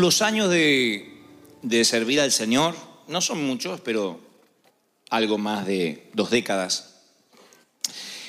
Los 0.00 0.22
años 0.22 0.48
de, 0.48 1.84
servir 1.84 2.22
al 2.22 2.32
Señor, 2.32 2.74
no 3.06 3.20
son 3.20 3.44
muchos, 3.46 3.82
pero 3.82 4.18
algo 5.10 5.36
más 5.36 5.66
de 5.66 6.08
dos 6.14 6.30
décadas, 6.30 7.02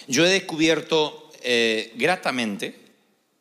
yo 0.05 0.25
he 0.25 0.29
descubierto 0.29 1.31
eh, 1.41 1.93
gratamente 1.95 2.77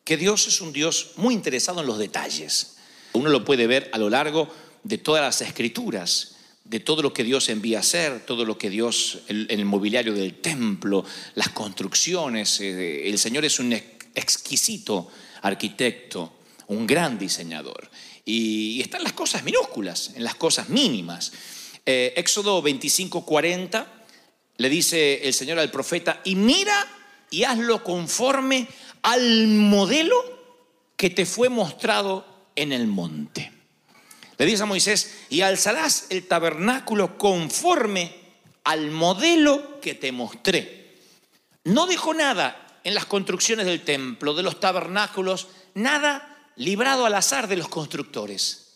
que 0.05 0.15
Dios 0.15 0.47
es 0.47 0.61
un 0.61 0.71
Dios 0.71 1.11
muy 1.17 1.33
interesado 1.33 1.81
en 1.81 1.87
los 1.87 1.97
detalles. 1.97 2.77
Uno 3.11 3.29
lo 3.29 3.43
puede 3.43 3.67
ver 3.67 3.89
a 3.91 3.97
lo 3.97 4.09
largo 4.09 4.47
de 4.83 4.97
todas 4.97 5.21
las 5.21 5.41
escrituras, 5.41 6.37
de 6.63 6.79
todo 6.79 7.01
lo 7.01 7.11
que 7.11 7.25
Dios 7.25 7.49
envía 7.49 7.79
a 7.79 7.81
hacer, 7.81 8.25
todo 8.25 8.45
lo 8.45 8.57
que 8.57 8.69
Dios, 8.69 9.23
el, 9.27 9.47
el 9.49 9.65
mobiliario 9.65 10.13
del 10.13 10.35
templo, 10.39 11.03
las 11.35 11.49
construcciones. 11.49 12.61
eh, 12.61 13.09
el 13.09 13.19
Señor 13.19 13.43
es 13.43 13.59
un 13.59 13.73
ex- 13.73 14.05
exquisito 14.15 15.09
arquitecto, 15.41 16.31
un 16.71 16.87
gran 16.87 17.19
diseñador. 17.19 17.89
Y, 18.25 18.81
están 18.81 19.03
las 19.03 19.13
cosas 19.13 19.43
minúsculas, 19.43 20.11
en 20.15 20.23
las 20.23 20.35
cosas 20.35 20.69
mínimas. 20.69 21.33
Eh, 21.85 22.13
Éxodo 22.15 22.61
25, 22.61 23.25
40 23.25 23.87
le 24.57 24.69
dice 24.69 25.27
el 25.27 25.33
Señor 25.33 25.59
al 25.59 25.71
profeta, 25.71 26.21
y 26.23 26.35
mira 26.35 26.87
y 27.29 27.43
hazlo 27.43 27.83
conforme 27.83 28.67
al 29.01 29.47
modelo 29.47 30.15
que 30.95 31.09
te 31.09 31.25
fue 31.25 31.49
mostrado 31.49 32.25
en 32.55 32.71
el 32.71 32.87
monte. 32.87 33.51
Le 34.37 34.45
dice 34.45 34.63
a 34.63 34.67
Moisés, 34.67 35.25
y 35.29 35.41
alzarás 35.41 36.07
el 36.09 36.27
tabernáculo 36.27 37.17
conforme 37.17 38.13
al 38.63 38.91
modelo 38.91 39.81
que 39.81 39.95
te 39.95 40.11
mostré. 40.11 40.99
No 41.63 41.87
dejó 41.87 42.13
nada 42.13 42.79
en 42.83 42.93
las 42.93 43.05
construcciones 43.05 43.65
del 43.65 43.81
templo, 43.81 44.33
de 44.33 44.43
los 44.43 44.59
tabernáculos, 44.59 45.47
nada 45.73 46.30
librado 46.61 47.05
al 47.05 47.15
azar 47.15 47.47
de 47.47 47.57
los 47.57 47.67
constructores. 47.67 48.67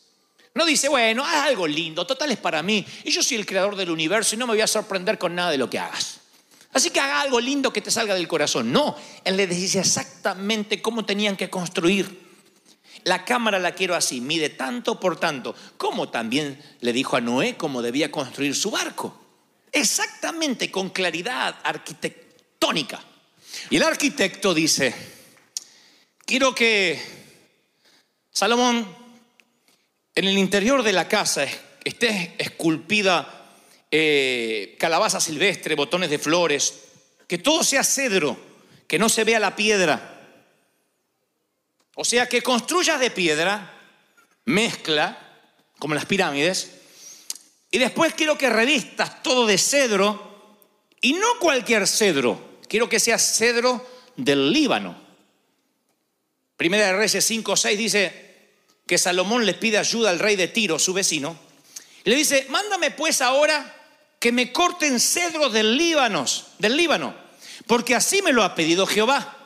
No 0.55 0.65
dice, 0.65 0.89
bueno, 0.89 1.23
haz 1.23 1.47
algo 1.47 1.67
lindo, 1.67 2.07
total 2.07 2.31
es 2.31 2.37
para 2.37 2.63
mí. 2.63 2.85
Y 3.03 3.11
yo 3.11 3.21
soy 3.21 3.37
el 3.37 3.45
creador 3.45 3.75
del 3.75 3.91
universo 3.91 4.35
y 4.35 4.37
no 4.37 4.47
me 4.47 4.53
voy 4.53 4.61
a 4.61 4.67
sorprender 4.67 5.17
con 5.17 5.35
nada 5.35 5.51
de 5.51 5.57
lo 5.57 5.69
que 5.69 5.77
hagas. 5.77 6.21
Así 6.73 6.89
que 6.89 6.99
haga 6.99 7.21
algo 7.21 7.39
lindo 7.39 7.71
que 7.71 7.81
te 7.81 7.91
salga 7.91 8.15
del 8.15 8.27
corazón. 8.27 8.71
No, 8.71 8.95
él 9.23 9.37
le 9.37 9.47
decía 9.47 9.81
exactamente 9.81 10.81
cómo 10.81 11.05
tenían 11.05 11.37
que 11.37 11.49
construir. 11.49 12.25
La 13.03 13.23
cámara 13.23 13.59
la 13.59 13.75
quiero 13.75 13.95
así, 13.95 14.19
mide 14.19 14.49
tanto 14.49 14.99
por 14.99 15.19
tanto. 15.19 15.55
Como 15.77 16.09
también 16.09 16.59
le 16.81 16.91
dijo 16.91 17.17
a 17.17 17.21
Noé 17.21 17.55
cómo 17.55 17.81
debía 17.81 18.11
construir 18.11 18.55
su 18.55 18.71
barco. 18.71 19.21
Exactamente, 19.71 20.71
con 20.71 20.89
claridad 20.89 21.55
arquitectónica. 21.63 23.03
Y 23.69 23.75
el 23.75 23.83
arquitecto 23.83 24.53
dice, 24.53 24.95
quiero 26.25 26.55
que 26.55 27.24
Salomón 28.35 28.85
en 30.13 30.25
el 30.25 30.37
interior 30.37 30.83
de 30.83 30.91
la 30.91 31.07
casa 31.07 31.47
esté 31.85 32.35
esculpida 32.37 33.45
eh, 33.89 34.75
calabaza 34.77 35.21
silvestre, 35.21 35.73
botones 35.73 36.09
de 36.09 36.19
flores, 36.19 36.81
que 37.29 37.37
todo 37.37 37.63
sea 37.63 37.81
cedro, 37.81 38.37
que 38.87 38.99
no 38.99 39.07
se 39.07 39.23
vea 39.23 39.39
la 39.39 39.55
piedra. 39.55 40.19
O 41.95 42.03
sea, 42.03 42.27
que 42.27 42.41
construyas 42.41 42.99
de 42.99 43.09
piedra, 43.09 43.73
mezcla, 44.43 45.17
como 45.79 45.95
las 45.95 46.05
pirámides, 46.05 46.71
y 47.71 47.77
después 47.77 48.15
quiero 48.15 48.37
que 48.37 48.49
revistas 48.49 49.23
todo 49.23 49.45
de 49.45 49.57
cedro, 49.57 50.59
y 50.99 51.13
no 51.13 51.39
cualquier 51.39 51.87
cedro, 51.87 52.59
quiero 52.67 52.89
que 52.89 52.99
sea 52.99 53.17
cedro 53.17 53.89
del 54.17 54.51
Líbano. 54.51 55.05
Primera 56.57 56.87
de 56.87 56.97
Reyes 56.97 57.23
5, 57.23 57.55
6 57.55 57.77
dice 57.77 58.24
que 58.85 58.97
Salomón 58.97 59.45
le 59.45 59.53
pide 59.53 59.77
ayuda 59.77 60.09
al 60.09 60.19
rey 60.19 60.35
de 60.35 60.47
Tiro, 60.47 60.77
su 60.79 60.93
vecino, 60.93 61.37
le 62.03 62.15
dice, 62.15 62.45
mándame 62.49 62.91
pues 62.91 63.21
ahora 63.21 63.75
que 64.19 64.31
me 64.31 64.51
corten 64.51 64.99
cedros 64.99 65.51
del 65.51 65.77
Líbano, 65.77 66.25
del 66.59 66.77
Líbano, 66.77 67.15
porque 67.67 67.95
así 67.95 68.21
me 68.21 68.31
lo 68.31 68.43
ha 68.43 68.55
pedido 68.55 68.85
Jehová. 68.85 69.37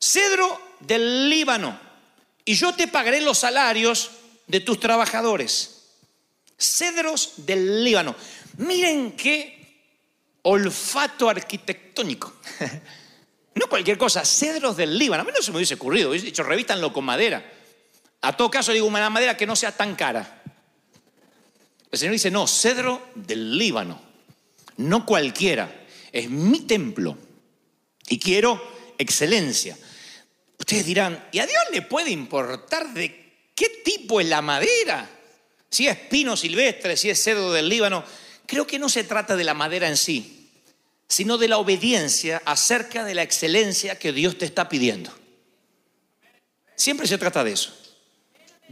Cedro 0.00 0.60
del 0.80 1.30
Líbano, 1.30 1.78
y 2.44 2.54
yo 2.54 2.74
te 2.74 2.88
pagaré 2.88 3.20
los 3.20 3.38
salarios 3.38 4.10
de 4.46 4.60
tus 4.60 4.80
trabajadores. 4.80 5.82
Cedros 6.58 7.34
del 7.36 7.84
Líbano. 7.84 8.14
Miren 8.58 9.12
qué 9.12 9.62
olfato 10.42 11.28
arquitectónico. 11.28 12.32
No 13.54 13.66
cualquier 13.66 13.98
cosa, 13.98 14.24
cedros 14.24 14.78
del 14.78 14.98
Líbano. 14.98 15.24
A 15.24 15.26
mí 15.26 15.30
no 15.34 15.42
se 15.42 15.50
me 15.50 15.58
hubiese 15.58 15.74
ocurrido, 15.74 16.08
hubiese 16.08 16.24
dicho, 16.24 16.42
revístanlo 16.42 16.90
con 16.90 17.04
madera. 17.04 17.44
A 18.22 18.36
todo 18.36 18.50
caso, 18.50 18.72
digo, 18.72 18.86
una 18.86 19.10
madera 19.10 19.36
que 19.36 19.46
no 19.46 19.56
sea 19.56 19.72
tan 19.72 19.96
cara. 19.96 20.42
El 21.90 21.98
Señor 21.98 22.12
dice, 22.12 22.30
no, 22.30 22.46
cedro 22.46 23.10
del 23.16 23.58
Líbano, 23.58 24.00
no 24.76 25.04
cualquiera, 25.04 25.84
es 26.12 26.30
mi 26.30 26.60
templo 26.60 27.18
y 28.08 28.18
quiero 28.18 28.94
excelencia. 28.96 29.76
Ustedes 30.58 30.86
dirán, 30.86 31.28
¿y 31.32 31.40
a 31.40 31.46
Dios 31.46 31.62
le 31.72 31.82
puede 31.82 32.10
importar 32.10 32.94
de 32.94 33.50
qué 33.54 33.82
tipo 33.84 34.20
es 34.20 34.28
la 34.28 34.40
madera? 34.40 35.10
Si 35.68 35.88
es 35.88 35.96
pino 35.98 36.36
silvestre, 36.36 36.96
si 36.96 37.10
es 37.10 37.22
cedro 37.22 37.52
del 37.52 37.68
Líbano. 37.68 38.04
Creo 38.46 38.66
que 38.66 38.78
no 38.78 38.88
se 38.88 39.02
trata 39.02 39.34
de 39.34 39.44
la 39.44 39.54
madera 39.54 39.88
en 39.88 39.96
sí, 39.96 40.50
sino 41.08 41.38
de 41.38 41.48
la 41.48 41.58
obediencia 41.58 42.40
acerca 42.44 43.04
de 43.04 43.14
la 43.14 43.22
excelencia 43.22 43.98
que 43.98 44.12
Dios 44.12 44.38
te 44.38 44.44
está 44.44 44.68
pidiendo. 44.68 45.12
Siempre 46.76 47.06
se 47.06 47.18
trata 47.18 47.42
de 47.42 47.52
eso 47.52 47.81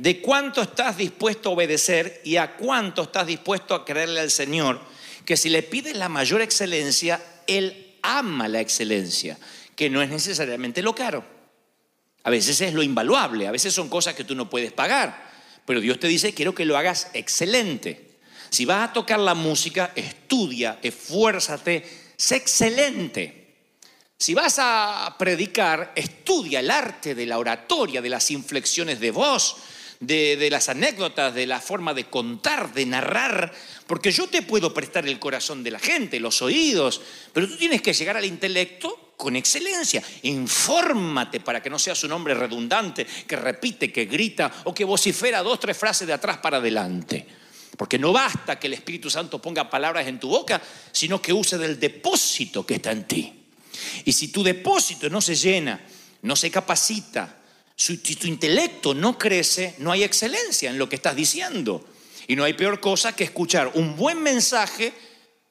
de 0.01 0.23
cuánto 0.23 0.63
estás 0.63 0.97
dispuesto 0.97 1.51
a 1.51 1.53
obedecer 1.53 2.23
y 2.25 2.37
a 2.37 2.57
cuánto 2.57 3.03
estás 3.03 3.27
dispuesto 3.27 3.75
a 3.75 3.85
creerle 3.85 4.21
al 4.21 4.31
Señor, 4.31 4.81
que 5.27 5.37
si 5.37 5.51
le 5.51 5.63
pides 5.63 5.95
la 5.95 6.09
mayor 6.09 6.41
excelencia, 6.41 7.23
Él 7.47 7.99
ama 8.01 8.49
la 8.49 8.61
excelencia, 8.61 9.37
que 9.77 9.91
no 9.91 10.01
es 10.01 10.09
necesariamente 10.09 10.81
lo 10.81 10.95
caro. 10.95 11.23
A 12.23 12.31
veces 12.31 12.63
es 12.63 12.73
lo 12.73 12.83
invaluable, 12.83 13.47
a 13.47 13.51
veces 13.51 13.75
son 13.75 13.91
cosas 13.91 14.15
que 14.15 14.25
tú 14.25 14.35
no 14.35 14.49
puedes 14.49 14.73
pagar, 14.73 15.31
pero 15.67 15.83
Dios 15.83 16.01
te 16.01 16.09
dice, 16.09 16.33
quiero 16.33 16.55
que 16.55 16.65
lo 16.65 16.79
hagas 16.79 17.09
excelente. 17.13 18.21
Si 18.49 18.65
vas 18.65 18.89
a 18.89 18.93
tocar 18.95 19.19
la 19.19 19.35
música, 19.35 19.93
estudia, 19.95 20.79
esfuérzate, 20.81 21.85
sé 22.17 22.37
excelente. 22.37 23.59
Si 24.17 24.33
vas 24.33 24.57
a 24.59 25.15
predicar, 25.19 25.93
estudia 25.95 26.61
el 26.61 26.71
arte 26.71 27.15
de 27.15 27.27
la 27.27 27.39
oratoria, 27.39 28.01
de 28.01 28.09
las 28.09 28.31
inflexiones 28.31 28.99
de 28.99 29.11
voz, 29.11 29.57
de, 30.01 30.49
las 30.51 30.69
anécdotas, 30.71 31.35
de 31.35 31.47
la 31.47 31.61
forma 31.61 31.93
de 31.95 32.05
contar, 32.05 32.73
de 32.73 32.87
narrar, 32.87 33.53
porque 33.87 34.11
yo 34.11 34.29
te 34.29 34.43
puedo 34.43 34.73
prestar 34.73 35.07
el 35.07 35.19
corazón 35.19 35.63
de 35.63 35.71
la 35.71 35.79
gente, 35.79 36.19
los 36.19 36.41
oídos, 36.43 37.03
pero 37.33 37.49
tú 37.49 37.57
tienes 37.57 37.83
que 37.83 37.93
llegar 37.93 38.17
al 38.17 38.25
intelecto 38.25 39.13
con 39.17 39.37
excelencia. 39.37 40.03
Infórmate 40.23 41.41
para 41.41 41.63
que 41.63 41.69
no 41.69 41.79
seas 41.79 42.03
un 42.05 42.13
hombre 42.13 42.35
redundante, 42.35 43.07
que 43.27 43.37
repite, 43.37 43.93
que 43.93 44.07
grita 44.07 44.51
o 44.65 44.75
que 44.75 44.85
vocifera 44.85 45.43
dos, 45.43 45.61
tres 45.61 45.77
frases 45.77 46.07
de 46.07 46.15
atrás 46.15 46.39
para 46.39 46.57
adelante. 46.57 47.27
Porque 47.77 47.99
no 47.99 48.13
basta 48.13 48.59
que 48.59 48.67
el 48.67 48.75
Espíritu 48.75 49.11
Santo 49.11 49.41
ponga 49.41 49.69
palabras 49.69 50.07
en 50.07 50.19
tu 50.19 50.29
boca, 50.29 50.61
sino 50.93 51.21
que 51.21 51.33
use 51.33 51.59
del 51.59 51.79
depósito 51.79 52.65
que 52.65 52.75
está 52.77 52.93
en 52.93 53.07
ti. 53.07 53.33
Y 54.05 54.13
si 54.13 54.29
tu 54.29 54.43
depósito 54.43 55.09
no 55.11 55.21
se 55.21 55.35
llena, 55.35 55.81
no 56.23 56.37
se 56.37 56.51
capacita, 56.51 57.40
si 57.83 57.97
tu 57.97 58.27
intelecto 58.27 58.93
no 58.93 59.17
crece, 59.17 59.75
no 59.79 59.91
hay 59.91 60.03
excelencia 60.05 60.69
en 60.69 60.77
lo 60.77 60.87
que 60.89 60.97
estás 60.97 61.17
diciendo. 61.17 61.83
Y 62.29 62.37
no 62.37 62.45
hay 62.45 62.53
peor 62.53 62.79
cosa 62.79 63.17
que 63.17 63.25
escuchar 63.25 63.71
un 63.75 63.97
buen 63.97 64.23
mensaje, 64.23 64.93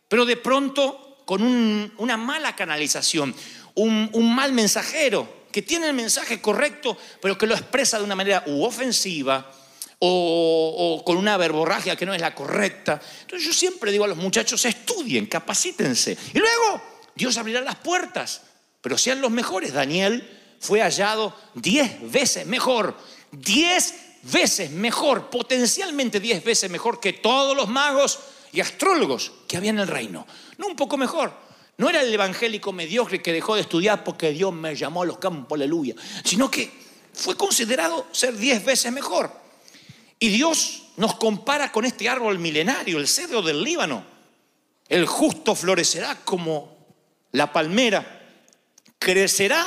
pero 0.07 0.25
de 0.25 0.37
pronto 0.37 1.23
con 1.25 1.41
un- 1.41 1.91
una 1.97 2.17
mala 2.17 2.55
canalización, 2.55 3.33
un, 3.75 4.09
un 4.13 4.35
mal 4.35 4.53
mensajero 4.53 5.27
que 5.51 5.63
tiene 5.63 5.87
el 5.87 5.93
mensaje 5.93 6.39
correcto, 6.39 6.95
pero 7.21 7.35
que 7.37 7.47
lo 7.47 7.55
expresa 7.55 7.97
de 7.97 8.03
una 8.03 8.15
manera 8.15 8.43
u 8.45 8.63
ofensiva 8.63 9.51
o, 9.97 10.97
o 10.99 11.03
con 11.03 11.17
una 11.17 11.35
verborragia 11.35 11.95
que 11.95 12.05
no 12.05 12.13
es 12.13 12.21
la 12.21 12.35
correcta. 12.35 13.01
Entonces 13.21 13.47
yo 13.47 13.53
siempre 13.53 13.91
digo 13.91 14.05
a 14.05 14.07
los 14.07 14.17
muchachos, 14.17 14.63
estudien, 14.65 15.25
capacítense. 15.25 16.15
Y 16.33 16.37
luego 16.37 16.81
Dios 17.15 17.37
abrirá 17.37 17.61
las 17.61 17.75
puertas, 17.75 18.41
pero 18.81 18.97
sean 18.99 19.19
los 19.19 19.31
mejores. 19.31 19.73
Daniel 19.73 20.35
fue 20.59 20.81
hallado 20.81 21.35
diez 21.53 22.11
veces 22.11 22.45
mejor, 22.45 22.95
diez 23.31 23.93
veces 24.23 24.71
mejor, 24.71 25.29
potencialmente 25.29 26.19
diez 26.19 26.43
veces 26.43 26.69
mejor 26.69 26.99
que 26.99 27.13
todos 27.13 27.55
los 27.55 27.69
magos 27.69 28.19
y 28.51 28.59
astrólogos 28.59 29.31
que 29.47 29.57
había 29.57 29.69
en 29.69 29.79
el 29.79 29.87
reino. 29.87 30.25
No 30.57 30.67
un 30.67 30.75
poco 30.75 30.97
mejor. 30.97 31.33
No 31.77 31.89
era 31.89 32.01
el 32.01 32.13
evangélico 32.13 32.73
mediocre 32.73 33.21
que 33.21 33.31
dejó 33.31 33.55
de 33.55 33.61
estudiar 33.61 34.03
porque 34.03 34.31
Dios 34.31 34.53
me 34.53 34.75
llamó 34.75 35.03
a 35.03 35.05
los 35.05 35.17
campos, 35.17 35.55
aleluya, 35.55 35.95
sino 36.25 36.51
que 36.51 36.69
fue 37.13 37.37
considerado 37.37 38.07
ser 38.11 38.35
diez 38.35 38.63
veces 38.65 38.91
mejor. 38.91 39.31
Y 40.19 40.27
Dios 40.27 40.83
nos 40.97 41.15
compara 41.15 41.71
con 41.71 41.85
este 41.85 42.09
árbol 42.09 42.37
milenario, 42.39 42.97
el 42.97 43.07
cedro 43.07 43.41
del 43.41 43.63
Líbano. 43.63 44.03
El 44.89 45.05
justo 45.05 45.55
florecerá 45.55 46.19
como 46.25 46.77
la 47.31 47.53
palmera, 47.53 48.27
crecerá 48.97 49.65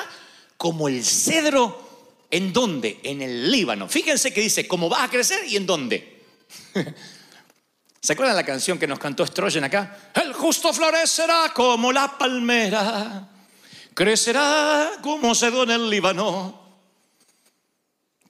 como 0.62 0.86
el 0.86 1.04
cedro. 1.04 1.90
¿En 2.30 2.52
dónde? 2.52 3.00
En 3.02 3.20
el 3.20 3.50
Líbano. 3.50 3.88
Fíjense 3.88 4.32
que 4.32 4.40
dice, 4.40 4.68
¿cómo 4.68 4.88
va 4.88 5.02
a 5.02 5.10
crecer 5.10 5.44
y 5.48 5.56
en 5.56 5.66
dónde? 5.66 6.22
¿Se 8.00 8.12
acuerdan 8.12 8.36
la 8.36 8.46
canción 8.46 8.78
que 8.78 8.86
nos 8.86 9.00
cantó 9.00 9.26
Strogen 9.26 9.64
acá? 9.64 10.12
El 10.14 10.32
justo 10.32 10.72
florecerá 10.72 11.52
como 11.52 11.90
la 11.90 12.16
palmera, 12.16 13.28
crecerá 13.92 14.92
como 15.02 15.34
cedro 15.34 15.64
en 15.64 15.72
el 15.72 15.90
Líbano 15.90 16.60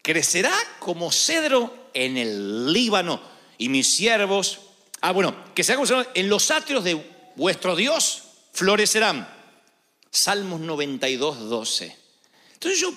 crecerá 0.00 0.52
como 0.78 1.12
cedro 1.12 1.90
en 1.93 2.17
el 2.17 2.73
Líbano 2.73 3.20
y 3.58 3.69
mis 3.69 3.94
siervos, 3.94 4.61
ah 5.02 5.12
bueno, 5.12 5.37
que 5.55 5.62
sea 5.62 5.76
como 5.76 5.87
en 6.14 6.28
los 6.31 6.50
atrios 6.50 6.82
de 6.82 6.94
vuestro 7.37 7.76
Dios 7.76 8.23
florecerán. 8.55 9.28
Salmos 10.11 10.61
92, 10.61 11.49
12. 11.50 12.01
Entonces 12.62 12.81
yo 12.81 12.94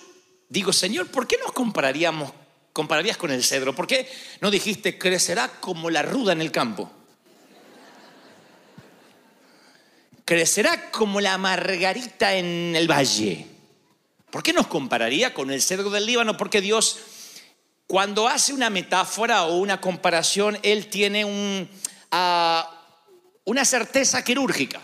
digo, 0.48 0.72
Señor, 0.72 1.08
¿por 1.08 1.26
qué 1.26 1.40
nos 1.44 1.52
compararíamos, 1.52 2.32
compararías 2.72 3.18
con 3.18 3.32
el 3.32 3.44
cedro? 3.44 3.74
¿Por 3.74 3.88
qué 3.88 4.08
no 4.40 4.52
dijiste 4.52 5.00
crecerá 5.00 5.48
como 5.60 5.90
la 5.90 6.04
ruda 6.04 6.34
en 6.34 6.42
el 6.42 6.52
campo? 6.52 6.92
Crecerá 10.24 10.92
como 10.92 11.20
la 11.20 11.40
margarita 11.40 12.36
en 12.36 12.76
el 12.76 12.88
valle. 12.88 13.48
¿Por 14.30 14.44
qué 14.44 14.54
nos 14.54 14.68
compararía 14.68 15.34
con 15.34 15.50
el 15.50 15.64
cedro 15.64 15.90
del 15.90 16.06
Líbano? 16.06 16.38
Porque 16.38 16.62
Dios, 16.62 17.00
cuando 17.88 18.28
hace 18.28 18.54
una 18.54 18.70
metáfora 18.70 19.46
o 19.46 19.58
una 19.58 19.82
comparación, 19.82 20.60
Él 20.62 20.92
tiene 20.92 21.68
ah, 22.12 22.86
una 23.46 23.66
certeza 23.66 24.24
quirúrgica. 24.24 24.80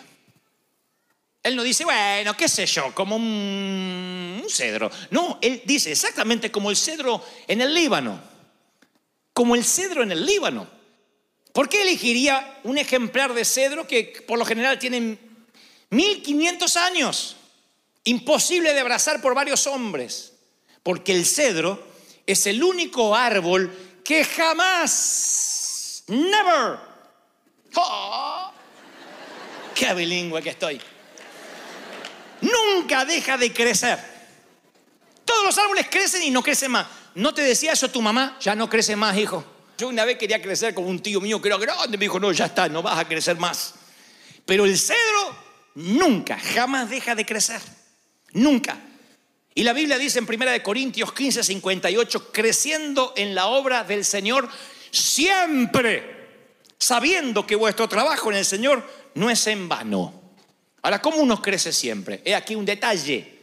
Él 1.44 1.56
no 1.56 1.64
dice, 1.64 1.84
bueno, 1.84 2.36
qué 2.38 2.48
sé 2.48 2.66
yo, 2.66 2.94
como 2.94 3.16
un, 3.16 4.44
cedro. 4.50 4.92
No, 5.10 5.40
Él 5.42 5.62
dice 5.66 5.92
exactamente 5.92 6.52
como 6.52 6.70
el 6.70 6.78
cedro 6.78 7.24
en 7.48 7.62
el 7.62 7.74
Líbano. 7.74 8.22
Como 9.34 9.56
el 9.56 9.64
cedro 9.64 10.04
en 10.04 10.12
el 10.12 10.26
Líbano. 10.26 10.68
¿Por 11.54 11.68
qué 11.68 11.82
elegiría 11.82 12.60
un 12.64 12.78
ejemplar 12.78 13.34
de 13.34 13.46
cedro 13.46 13.88
que 13.88 14.24
por 14.28 14.38
lo 14.38 14.46
general 14.46 14.78
tiene 14.80 15.18
1500 15.90 16.78
años? 16.78 17.36
imposible 18.04 18.74
de 18.74 18.80
abrazar 18.80 19.22
por 19.22 19.36
varios 19.36 19.68
hombres, 19.68 20.34
porque 20.84 21.14
el 21.14 21.26
cedro 21.26 21.88
es 22.26 22.48
el 22.48 22.64
único 22.64 23.16
árbol 23.16 24.02
que 24.04 24.24
jamás, 24.26 26.04
never, 26.08 26.80
¡Oh! 27.76 28.52
qué 29.76 29.94
bilingüe 29.94 30.42
que 30.42 30.50
estoy, 30.50 30.82
nunca 32.42 33.06
deja 33.06 33.38
de 33.38 33.54
crecer. 33.54 34.00
Todos 35.26 35.46
los 35.46 35.58
árboles 35.58 35.88
crecen 35.90 36.24
y 36.24 36.30
no 36.30 36.44
crecen 36.44 36.72
más. 36.72 36.88
¿No 37.16 37.34
te 37.34 37.42
decía 37.42 37.74
eso 37.74 37.90
tu 37.90 38.02
mamá? 38.02 38.38
Ya 38.42 38.56
no 38.56 38.70
crece 38.70 38.96
más, 38.96 39.18
hijo. 39.18 39.44
Yo 39.78 39.88
una 39.88 40.06
vez 40.06 40.18
quería 40.18 40.42
crecer 40.42 40.74
como 40.74 40.88
un 40.88 41.02
tío 41.02 41.20
mío 41.20 41.42
que 41.42 41.48
era 41.48 41.58
grande, 41.58 41.98
me 41.98 42.06
dijo, 42.06 42.20
no, 42.20 42.32
ya 42.32 42.46
está, 42.46 42.70
no 42.70 42.82
vas 42.82 43.00
a 43.00 43.08
crecer 43.08 43.38
más. 43.38 43.74
Pero 44.46 44.66
el 44.66 44.78
cedro 44.78 45.36
nunca, 45.76 46.38
jamás 46.38 46.90
deja 46.90 47.16
de 47.16 47.26
crecer. 47.26 47.62
Nunca. 48.34 48.78
Y 49.54 49.64
la 49.64 49.74
Biblia 49.74 49.98
dice 49.98 50.20
en 50.20 50.26
1 50.26 50.64
Corintios 50.64 51.12
15, 51.14 51.44
58, 51.44 52.32
creciendo 52.32 53.14
en 53.18 53.36
la 53.36 53.48
obra 53.48 53.84
del 53.84 54.06
Señor 54.06 54.48
siempre, 54.92 56.28
sabiendo 56.78 57.46
que 57.46 57.56
vuestro 57.56 57.90
trabajo 57.90 58.32
en 58.32 58.38
el 58.38 58.46
Señor 58.46 58.88
no 59.16 59.30
es 59.30 59.46
en 59.48 59.68
vano. 59.68 60.20
Ahora, 60.81 61.01
¿cómo 61.01 61.18
uno 61.18 61.42
crece 61.42 61.72
siempre? 61.72 62.22
He 62.25 62.33
aquí 62.33 62.56
un 62.56 62.66
detalle. 62.66 63.39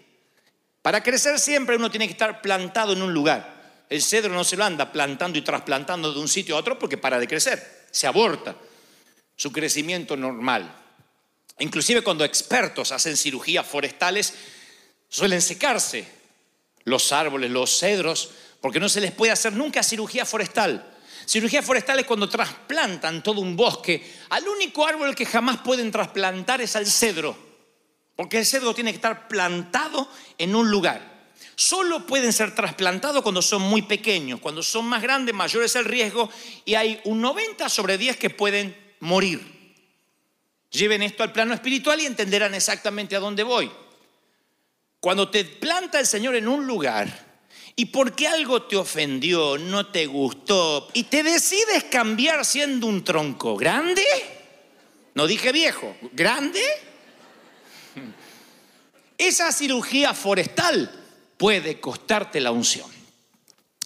Para 0.82 1.02
crecer 1.02 1.38
siempre 1.38 1.76
uno 1.76 1.90
tiene 1.90 2.06
que 2.06 2.12
estar 2.12 2.40
plantado 2.40 2.92
en 2.92 3.02
un 3.02 3.12
lugar. 3.12 3.84
El 3.88 4.02
cedro 4.02 4.32
no 4.34 4.44
se 4.44 4.56
lo 4.56 4.64
anda 4.64 4.92
plantando 4.92 5.38
y 5.38 5.42
trasplantando 5.42 6.12
de 6.12 6.20
un 6.20 6.28
sitio 6.28 6.56
a 6.56 6.58
otro 6.58 6.78
porque 6.78 6.98
para 6.98 7.18
de 7.18 7.28
crecer, 7.28 7.86
se 7.90 8.06
aborta 8.06 8.56
su 9.36 9.52
crecimiento 9.52 10.16
normal. 10.16 10.74
Inclusive 11.60 12.02
cuando 12.02 12.24
expertos 12.24 12.92
hacen 12.92 13.16
cirugías 13.16 13.66
forestales, 13.66 14.34
suelen 15.08 15.40
secarse 15.40 16.06
los 16.84 17.12
árboles, 17.12 17.50
los 17.50 17.78
cedros, 17.78 18.30
porque 18.60 18.80
no 18.80 18.88
se 18.88 19.00
les 19.00 19.12
puede 19.12 19.32
hacer 19.32 19.52
nunca 19.52 19.82
cirugía 19.82 20.24
forestal. 20.24 20.97
Cirugía 21.28 21.62
forestal 21.62 21.98
es 21.98 22.06
cuando 22.06 22.26
trasplantan 22.26 23.22
todo 23.22 23.42
un 23.42 23.54
bosque. 23.54 24.02
Al 24.30 24.48
único 24.48 24.86
árbol 24.86 25.14
que 25.14 25.26
jamás 25.26 25.58
pueden 25.58 25.90
trasplantar 25.90 26.62
es 26.62 26.74
al 26.74 26.86
cedro, 26.86 27.36
porque 28.16 28.38
el 28.38 28.46
cedro 28.46 28.74
tiene 28.74 28.92
que 28.92 28.96
estar 28.96 29.28
plantado 29.28 30.08
en 30.38 30.56
un 30.56 30.70
lugar. 30.70 31.28
Solo 31.54 32.06
pueden 32.06 32.32
ser 32.32 32.54
trasplantados 32.54 33.22
cuando 33.22 33.42
son 33.42 33.60
muy 33.60 33.82
pequeños. 33.82 34.40
Cuando 34.40 34.62
son 34.62 34.86
más 34.86 35.02
grandes, 35.02 35.34
mayor 35.34 35.64
es 35.64 35.76
el 35.76 35.84
riesgo 35.84 36.30
y 36.64 36.76
hay 36.76 36.98
un 37.04 37.20
90 37.20 37.68
sobre 37.68 37.98
10 37.98 38.16
que 38.16 38.30
pueden 38.30 38.74
morir. 39.00 39.74
Lleven 40.70 41.02
esto 41.02 41.24
al 41.24 41.32
plano 41.32 41.52
espiritual 41.52 42.00
y 42.00 42.06
entenderán 42.06 42.54
exactamente 42.54 43.14
a 43.14 43.20
dónde 43.20 43.42
voy. 43.42 43.70
Cuando 44.98 45.28
te 45.28 45.44
planta 45.44 46.00
el 46.00 46.06
Señor 46.06 46.36
en 46.36 46.48
un 46.48 46.66
lugar 46.66 47.27
y 47.78 47.84
porque 47.84 48.26
algo 48.26 48.64
te 48.64 48.74
ofendió, 48.74 49.56
no 49.56 49.86
te 49.86 50.06
gustó 50.06 50.88
y 50.94 51.04
te 51.04 51.22
decides 51.22 51.84
cambiar 51.84 52.44
siendo 52.44 52.88
un 52.88 53.04
tronco 53.04 53.56
grande, 53.56 54.04
no 55.14 55.28
dije 55.28 55.52
viejo, 55.52 55.96
grande, 56.10 56.60
esa 59.16 59.52
cirugía 59.52 60.12
forestal 60.12 60.90
puede 61.36 61.78
costarte 61.78 62.40
la 62.40 62.50
unción. 62.50 62.90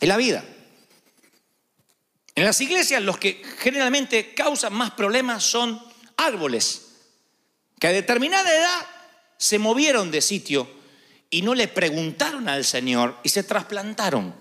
En 0.00 0.08
la 0.08 0.16
vida. 0.16 0.42
En 2.34 2.44
las 2.44 2.62
iglesias 2.62 3.02
los 3.02 3.18
que 3.18 3.42
generalmente 3.58 4.32
causan 4.32 4.72
más 4.72 4.92
problemas 4.92 5.44
son 5.44 5.78
árboles 6.16 6.92
que 7.78 7.88
a 7.88 7.92
determinada 7.92 8.56
edad 8.56 8.86
se 9.36 9.58
movieron 9.58 10.10
de 10.10 10.22
sitio 10.22 10.81
y 11.32 11.40
no 11.40 11.54
le 11.54 11.66
preguntaron 11.66 12.46
al 12.46 12.62
Señor 12.62 13.16
y 13.22 13.30
se 13.30 13.42
trasplantaron. 13.42 14.34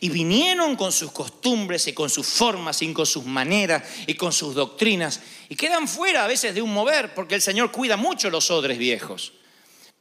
Y 0.00 0.08
vinieron 0.08 0.76
con 0.76 0.92
sus 0.92 1.12
costumbres 1.12 1.86
y 1.88 1.92
con 1.92 2.08
sus 2.08 2.26
formas 2.26 2.80
y 2.80 2.90
con 2.94 3.04
sus 3.04 3.26
maneras 3.26 3.82
y 4.06 4.14
con 4.14 4.32
sus 4.32 4.54
doctrinas 4.54 5.20
y 5.50 5.56
quedan 5.56 5.86
fuera 5.86 6.24
a 6.24 6.26
veces 6.26 6.54
de 6.54 6.62
un 6.62 6.72
mover 6.72 7.14
porque 7.14 7.34
el 7.34 7.42
Señor 7.42 7.70
cuida 7.70 7.98
mucho 7.98 8.30
los 8.30 8.50
odres 8.50 8.78
viejos. 8.78 9.34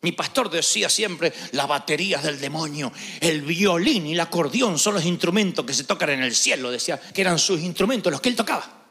Mi 0.01 0.13
pastor 0.13 0.49
decía 0.49 0.87
siempre, 0.87 1.33
las 1.51 1.67
baterías 1.67 2.23
del 2.23 2.39
demonio, 2.39 2.93
el 3.19 3.41
violín 3.41 4.07
y 4.07 4.13
el 4.13 4.19
acordeón 4.21 4.79
son 4.79 4.93
los 4.93 5.05
instrumentos 5.05 5.65
que 5.65 5.73
se 5.73 5.83
tocan 5.83 6.11
en 6.11 6.23
el 6.23 6.33
cielo. 6.33 6.71
Decía 6.71 6.97
que 6.97 7.21
eran 7.21 7.39
sus 7.39 7.59
instrumentos, 7.59 8.09
los 8.09 8.21
que 8.21 8.29
él 8.29 8.37
tocaba. 8.37 8.87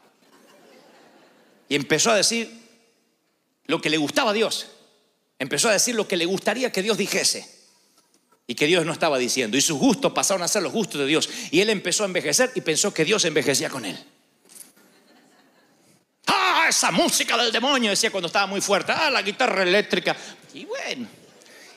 Y 1.69 1.75
empezó 1.75 2.11
a 2.11 2.15
decir 2.15 2.51
lo 3.65 3.81
que 3.81 3.89
le 3.89 3.97
gustaba 3.97 4.29
a 4.29 4.33
Dios. 4.33 4.67
Empezó 5.39 5.69
a 5.69 5.73
decir 5.73 5.95
lo 5.95 6.07
que 6.07 6.17
le 6.17 6.25
gustaría 6.25 6.71
que 6.71 6.81
Dios 6.81 6.97
dijese. 6.97 7.47
Y 8.47 8.55
que 8.55 8.65
Dios 8.65 8.85
no 8.85 8.93
estaba 8.93 9.17
diciendo. 9.17 9.57
Y 9.57 9.61
sus 9.61 9.77
gustos 9.77 10.13
pasaron 10.13 10.41
a 10.41 10.47
ser 10.47 10.63
los 10.63 10.71
gustos 10.71 11.01
de 11.01 11.07
Dios. 11.07 11.29
Y 11.51 11.59
él 11.59 11.69
empezó 11.69 12.03
a 12.03 12.05
envejecer 12.07 12.51
y 12.55 12.61
pensó 12.61 12.93
que 12.93 13.03
Dios 13.03 13.25
envejecía 13.25 13.69
con 13.69 13.85
él. 13.85 13.97
ah, 16.27 16.65
esa 16.69 16.91
música 16.91 17.37
del 17.37 17.51
demonio, 17.51 17.89
decía 17.89 18.09
cuando 18.09 18.27
estaba 18.27 18.47
muy 18.47 18.61
fuerte, 18.61 18.93
ah, 18.93 19.09
la 19.09 19.21
guitarra 19.21 19.63
eléctrica. 19.63 20.15
Y 20.53 20.65
bueno, 20.65 21.07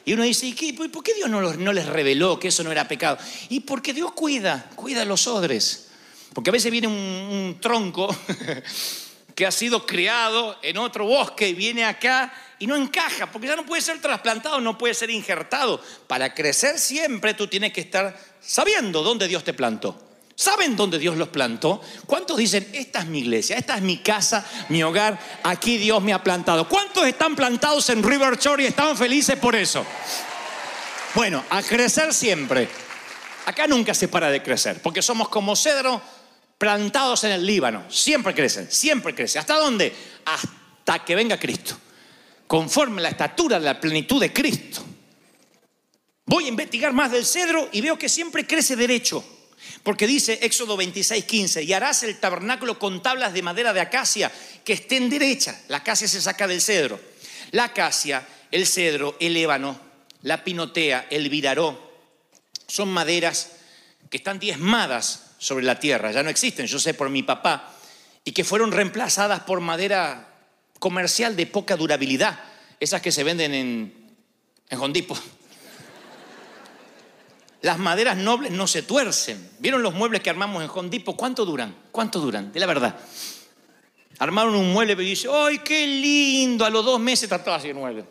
y 0.05 0.13
uno 0.13 0.23
dice, 0.23 0.47
¿y 0.47 0.53
qué? 0.53 0.73
por 0.73 1.03
qué 1.03 1.15
Dios 1.15 1.29
no, 1.29 1.41
no 1.41 1.73
les 1.73 1.87
reveló 1.87 2.39
que 2.39 2.49
eso 2.49 2.63
no 2.63 2.73
era 2.73 2.89
pecado? 2.89 3.19
Y 3.49 3.61
porque 3.61 3.93
Dios 3.93 4.13
cuida, 4.13 4.71
cuida 4.75 5.05
los 5.05 5.27
odres. 5.27 5.89
Porque 6.33 6.51
a 6.51 6.53
veces 6.53 6.71
viene 6.71 6.87
un 6.87 7.59
tronco 7.61 8.09
que 9.41 9.47
ha 9.47 9.51
sido 9.51 9.87
criado 9.87 10.59
en 10.61 10.77
otro 10.77 11.07
bosque 11.07 11.49
y 11.49 11.55
viene 11.55 11.87
acá 11.87 12.31
y 12.59 12.67
no 12.67 12.77
encaja, 12.77 13.33
porque 13.33 13.49
ya 13.49 13.57
no 13.57 13.65
puede 13.65 13.81
ser 13.81 13.99
trasplantado, 13.99 14.61
no 14.61 14.77
puede 14.77 14.93
ser 14.93 15.09
injertado. 15.09 15.83
Para 16.07 16.35
crecer 16.35 16.79
siempre 16.79 17.33
tú 17.33 17.47
tienes 17.47 17.73
que 17.73 17.81
estar 17.81 18.15
sabiendo 18.39 19.03
dónde 19.03 19.29
Dios 19.29 19.43
te 19.43 19.55
plantó. 19.55 19.99
¿Saben 20.35 20.77
dónde 20.77 20.99
Dios 20.99 21.17
los 21.17 21.29
plantó? 21.29 21.81
¿Cuántos 22.05 22.37
dicen, 22.37 22.69
esta 22.75 22.99
es 22.99 23.07
mi 23.07 23.21
iglesia, 23.21 23.57
esta 23.57 23.77
es 23.77 23.81
mi 23.81 23.97
casa, 24.03 24.45
mi 24.69 24.83
hogar, 24.83 25.19
aquí 25.43 25.79
Dios 25.79 26.03
me 26.03 26.13
ha 26.13 26.23
plantado? 26.23 26.69
¿Cuántos 26.69 27.07
están 27.07 27.35
plantados 27.35 27.89
en 27.89 28.03
River 28.03 28.37
Shore 28.37 28.65
y 28.65 28.67
están 28.67 28.95
felices 28.95 29.37
por 29.37 29.57
eso? 29.57 29.87
Bueno, 31.15 31.43
a 31.49 31.63
crecer 31.63 32.13
siempre. 32.13 32.69
Acá 33.47 33.67
nunca 33.67 33.95
se 33.95 34.07
para 34.07 34.31
de 34.31 34.43
crecer, 34.43 34.83
porque 34.83 35.01
somos 35.01 35.31
como 35.31 35.57
cedro 35.57 36.03
plantados 36.61 37.25
en 37.25 37.33
el 37.33 37.47
Líbano. 37.47 37.91
Siempre 37.91 38.35
crecen, 38.35 38.71
siempre 38.71 39.15
crecen. 39.15 39.41
¿Hasta 39.41 39.57
dónde? 39.57 39.95
Hasta 40.27 41.03
que 41.07 41.15
venga 41.15 41.41
Cristo. 41.41 41.75
Conforme 42.47 43.01
la 43.01 43.09
estatura 43.09 43.59
de 43.59 43.65
la 43.65 43.81
plenitud 43.81 44.21
de 44.21 44.31
Cristo. 44.31 44.85
Voy 46.27 46.45
a 46.45 46.49
investigar 46.49 46.93
más 46.93 47.13
del 47.13 47.25
cedro 47.25 47.71
y 47.73 47.81
veo 47.81 47.97
que 47.97 48.11
siempre 48.11 48.47
crece 48.47 48.77
derecho. 48.77 49.25
Porque 49.83 50.07
dice 50.07 50.39
Éxodo 50.43 50.77
26, 50.77 51.25
15, 51.25 51.63
y 51.63 51.73
harás 51.73 52.03
el 52.03 52.21
tabernáculo 52.21 52.79
con 52.79 53.03
tablas 53.03 53.33
de 53.33 53.41
madera 53.41 53.73
de 53.73 53.81
acacia 53.81 54.31
que 54.63 54.75
estén 54.75 55.09
derechas. 55.09 55.63
La 55.69 55.79
acacia 55.79 56.09
se 56.09 56.21
saca 56.21 56.47
del 56.47 56.61
cedro. 56.61 57.01
La 57.53 57.65
acacia, 57.65 58.29
el 58.51 58.67
cedro, 58.67 59.17
el 59.19 59.35
ébano, 59.35 59.81
la 60.25 60.45
pinotea, 60.45 61.07
el 61.09 61.31
viraró, 61.31 61.91
son 62.67 62.91
maderas 62.91 63.53
que 64.11 64.19
están 64.19 64.39
diezmadas 64.39 65.30
sobre 65.41 65.65
la 65.65 65.81
tierra, 65.81 66.13
ya 66.13 66.23
no 66.23 66.29
existen, 66.29 66.67
yo 66.67 66.79
sé 66.79 66.93
por 66.93 67.09
mi 67.09 67.23
papá, 67.23 67.73
y 68.25 68.33
que 68.33 68.45
fueron 68.45 68.71
reemplazadas 68.71 69.41
por 69.41 69.61
madera 69.61 70.29
comercial 70.79 71.35
de 71.35 71.47
poca 71.47 71.77
durabilidad, 71.77 72.39
esas 72.79 73.01
que 73.01 73.11
se 73.11 73.25
venden 73.25 73.55
en, 73.55 74.15
en. 74.69 75.05
Las 77.63 77.79
maderas 77.79 78.17
nobles 78.17 78.53
no 78.53 78.67
se 78.67 78.83
tuercen. 78.83 79.51
¿Vieron 79.59 79.83
los 79.83 79.95
muebles 79.95 80.23
que 80.23 80.31
armamos 80.31 80.63
en 80.63 80.91
Depot? 80.91 81.17
¿Cuánto 81.17 81.45
duran? 81.45 81.75
¿Cuánto 81.91 82.21
duran? 82.21 82.53
De 82.53 82.61
la 82.61 82.67
verdad. 82.67 82.99
Armaron 84.19 84.55
un 84.55 84.73
mueble 84.73 84.93
y 84.93 85.07
dice, 85.07 85.29
¡ay, 85.33 85.59
qué 85.59 85.87
lindo! 85.87 86.65
A 86.65 86.71
los 86.71 86.85
dos 86.85 87.01
meses 87.01 87.25
está 87.25 87.43
todo 87.43 87.55
así 87.55 87.69
el 87.71 87.75
mueble. 87.75 88.05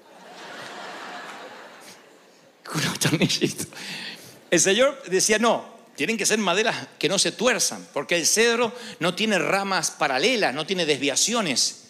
El 4.52 4.60
Señor 4.60 5.02
decía, 5.08 5.38
no, 5.40 5.79
tienen 6.00 6.18
que 6.18 6.26
ser 6.26 6.40
maderas 6.40 6.88
que 6.98 7.10
no 7.10 7.20
se 7.20 7.34
tuerzan, 7.34 7.86
porque 7.92 8.16
el 8.16 8.26
cedro 8.26 8.74
no 9.02 9.16
tiene 9.16 9.38
ramas 9.38 9.92
paralelas, 9.92 10.56
no 10.56 10.66
tiene 10.66 10.86
desviaciones. 10.86 11.88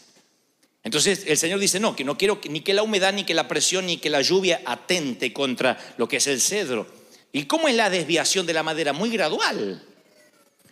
Entonces 0.84 1.26
el 1.28 1.38
Señor 1.38 1.60
dice, 1.60 1.80
no, 1.80 1.96
que 1.96 2.04
no 2.04 2.18
quiero 2.18 2.42
ni 2.50 2.62
que 2.62 2.74
la 2.74 2.82
humedad, 2.82 3.14
ni 3.14 3.24
que 3.24 3.36
la 3.36 3.48
presión, 3.48 3.86
ni 3.86 3.98
que 3.98 4.10
la 4.10 4.24
lluvia 4.24 4.64
atente 4.66 5.32
contra 5.32 5.78
lo 5.98 6.08
que 6.08 6.18
es 6.18 6.26
el 6.26 6.42
cedro. 6.42 6.88
¿Y 7.32 7.44
cómo 7.44 7.68
es 7.68 7.76
la 7.76 7.92
desviación 7.92 8.48
de 8.48 8.54
la 8.54 8.64
madera? 8.64 8.94
Muy 8.94 9.12
gradual. 9.12 9.86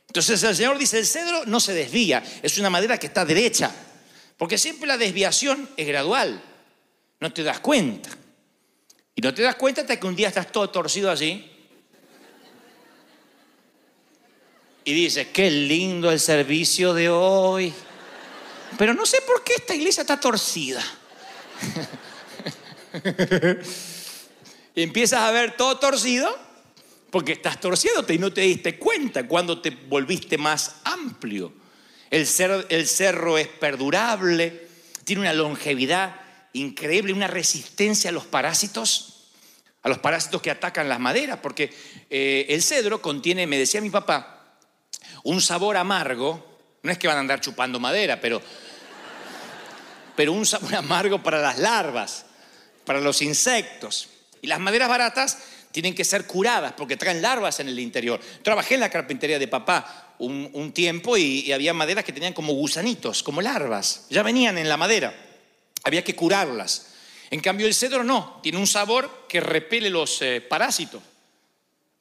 Entonces 0.08 0.42
el 0.42 0.56
Señor 0.56 0.80
dice, 0.80 0.98
el 0.98 1.06
cedro 1.06 1.46
no 1.46 1.60
se 1.60 1.76
desvía, 1.76 2.24
es 2.42 2.58
una 2.58 2.72
madera 2.72 2.98
que 2.98 3.06
está 3.06 3.24
derecha, 3.24 3.72
porque 4.36 4.58
siempre 4.58 4.88
la 4.88 4.98
desviación 4.98 5.70
es 5.78 5.86
gradual, 5.86 6.42
no 7.20 7.32
te 7.32 7.44
das 7.44 7.60
cuenta. 7.60 8.10
Y 9.14 9.22
no 9.22 9.32
te 9.32 9.44
das 9.44 9.58
cuenta 9.58 9.82
hasta 9.82 10.00
que 10.00 10.08
un 10.08 10.16
día 10.16 10.30
estás 10.30 10.52
todo 10.52 10.72
torcido 10.72 11.12
así. 11.12 11.52
Y 14.88 14.94
dices, 14.94 15.28
qué 15.34 15.52
lindo 15.52 16.10
el 16.10 16.18
servicio 16.18 16.94
de 16.94 17.10
hoy. 17.10 17.74
Pero 18.78 18.94
no 18.94 19.06
sé 19.06 19.20
por 19.28 19.44
qué 19.44 19.56
esta 19.56 19.76
iglesia 19.76 20.00
está 20.00 20.18
torcida. 20.18 20.82
empiezas 24.76 25.20
a 25.20 25.32
ver 25.32 25.58
todo 25.58 25.78
torcido 25.78 26.34
porque 27.10 27.34
estás 27.34 27.60
torciéndote 27.60 28.14
y 28.14 28.18
no 28.18 28.32
te 28.32 28.40
diste 28.40 28.80
cuenta 28.80 29.28
cuando 29.28 29.60
te 29.60 29.72
volviste 29.72 30.38
más 30.38 30.78
amplio. 30.86 31.52
El, 32.10 32.26
cer- 32.26 32.66
el 32.70 32.88
cerro 32.88 33.38
es 33.38 33.50
perdurable, 33.50 34.70
tiene 35.04 35.24
una 35.24 35.34
longevidad 35.34 36.16
increíble, 36.54 37.12
una 37.12 37.28
resistencia 37.28 38.10
a 38.10 38.14
los 38.14 38.26
parásitos, 38.26 39.32
a 39.84 39.90
los 39.90 39.98
parásitos 39.98 40.42
que 40.42 40.50
atacan 40.50 40.88
las 40.88 41.02
maderas, 41.02 41.40
porque 41.44 41.74
eh, 42.10 42.46
el 42.48 42.64
cedro 42.64 43.02
contiene, 43.02 43.48
me 43.48 43.58
decía 43.58 43.82
mi 43.82 43.90
papá, 43.90 44.37
un 45.24 45.42
sabor 45.42 45.78
amargo, 45.78 46.46
no 46.84 46.92
es 46.92 46.98
que 46.98 47.08
van 47.08 47.18
a 47.18 47.22
andar 47.22 47.42
chupando 47.42 47.80
madera, 47.80 48.20
pero, 48.20 48.42
pero 50.16 50.34
un 50.34 50.46
sabor 50.46 50.76
amargo 50.76 51.22
para 51.22 51.42
las 51.42 51.60
larvas, 51.60 52.26
para 52.86 53.02
los 53.02 53.22
insectos. 53.22 54.10
Y 54.42 54.48
las 54.48 54.60
maderas 54.60 54.90
baratas 54.90 55.38
tienen 55.72 55.94
que 55.94 56.06
ser 56.06 56.26
curadas 56.26 56.74
porque 56.74 56.98
traen 56.98 57.22
larvas 57.22 57.60
en 57.60 57.68
el 57.68 57.80
interior. 57.80 58.20
Trabajé 58.44 58.76
en 58.76 58.82
la 58.82 58.90
carpintería 58.90 59.40
de 59.40 59.48
papá 59.48 60.16
un, 60.20 60.72
tiempo 60.74 61.18
y, 61.18 61.42
y 61.42 61.52
había 61.52 61.74
maderas 61.74 62.04
que 62.04 62.14
tenían 62.14 62.34
como 62.34 62.54
gusanitos, 62.54 63.24
como 63.24 63.42
larvas. 63.42 64.06
Ya 64.10 64.24
venían 64.24 64.58
en 64.58 64.70
la 64.70 64.78
madera. 64.78 65.14
Había 65.84 66.04
que 66.04 66.16
curarlas. 66.16 66.88
En 67.30 67.42
cambio 67.42 67.68
el 67.68 67.74
cedro 67.74 68.04
no, 68.04 68.40
tiene 68.42 68.58
un 68.58 68.68
sabor 68.68 69.26
que 69.28 69.42
repele 69.42 69.90
los 69.90 70.22
eh, 70.22 70.42
parásitos 70.42 71.02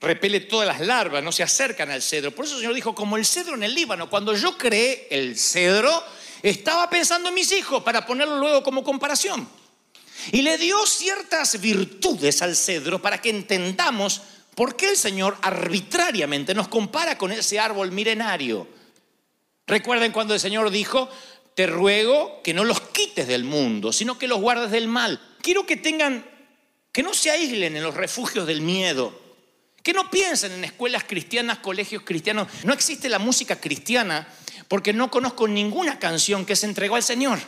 repele 0.00 0.41
todas 0.41 0.67
las 0.67 0.81
larvas, 0.81 1.23
no 1.23 1.33
se 1.33 1.43
acercan 1.43 1.91
al 1.91 2.03
cedro. 2.03 2.31
Por 2.31 2.45
eso 2.45 2.55
el 2.55 2.61
Señor 2.61 2.75
dijo, 2.75 2.95
como 2.95 3.17
el 3.17 3.25
cedro 3.25 3.55
en 3.55 3.62
el 3.62 3.75
Líbano, 3.75 4.11
cuando 4.11 4.35
yo 4.35 4.57
creé 4.59 5.09
el 5.11 5.38
cedro, 5.38 6.03
estaba 6.43 6.88
pensando 6.91 7.29
en 7.29 7.35
mis 7.35 7.53
hijos 7.53 7.83
para 7.83 8.07
ponerlo 8.07 8.38
luego 8.38 8.62
como 8.62 8.85
comparación. 8.85 9.49
Y 10.33 10.43
le 10.43 10.59
dio 10.59 10.85
ciertas 10.87 11.61
virtudes 11.61 12.43
al 12.43 12.57
cedro 12.57 13.00
para 13.00 13.21
que 13.21 13.31
entendamos 13.31 14.23
por 14.55 14.76
qué 14.76 14.91
el 14.91 14.97
Señor 14.97 15.37
arbitrariamente 15.43 16.55
nos 16.55 16.69
compara 16.69 17.19
con 17.19 17.33
ese 17.33 17.59
árbol 17.59 17.93
milenario. 17.93 18.67
Recuerden 19.67 20.12
cuando 20.12 20.35
el 20.35 20.41
Señor 20.41 20.71
dijo, 20.71 21.09
te 21.55 21.67
ruego 21.67 22.41
que 22.43 22.55
no 22.55 22.65
los 22.65 22.81
quites 22.81 23.26
del 23.26 23.45
mundo, 23.45 23.93
sino 23.93 24.19
que 24.19 24.29
los 24.29 24.41
guardes 24.41 24.71
del 24.71 24.88
mal. 24.88 25.21
Quiero 25.43 25.67
que 25.67 25.76
tengan, 25.76 26.25
que 26.93 27.03
no 27.03 27.15
se 27.15 27.31
aíslen 27.31 27.76
en 27.76 27.83
los 27.83 27.95
refugios 27.95 28.47
del 28.47 28.61
miedo, 28.61 29.25
que 29.87 29.93
no 29.93 30.11
piensen 30.11 30.50
en 30.50 30.64
escuelas 30.64 31.05
cristianas, 31.05 31.59
colegios 31.59 32.02
cristianos. 32.02 32.49
No 32.64 32.73
existe 32.73 33.09
la 33.09 33.21
música 33.21 33.61
cristiana 33.61 34.26
porque 34.66 34.93
no 34.93 35.12
conozco 35.12 35.47
ninguna 35.47 36.00
canción 36.00 36.45
que 36.45 36.57
se 36.57 36.66
entregó 36.66 36.97
al 36.97 37.05
Señor. 37.05 37.38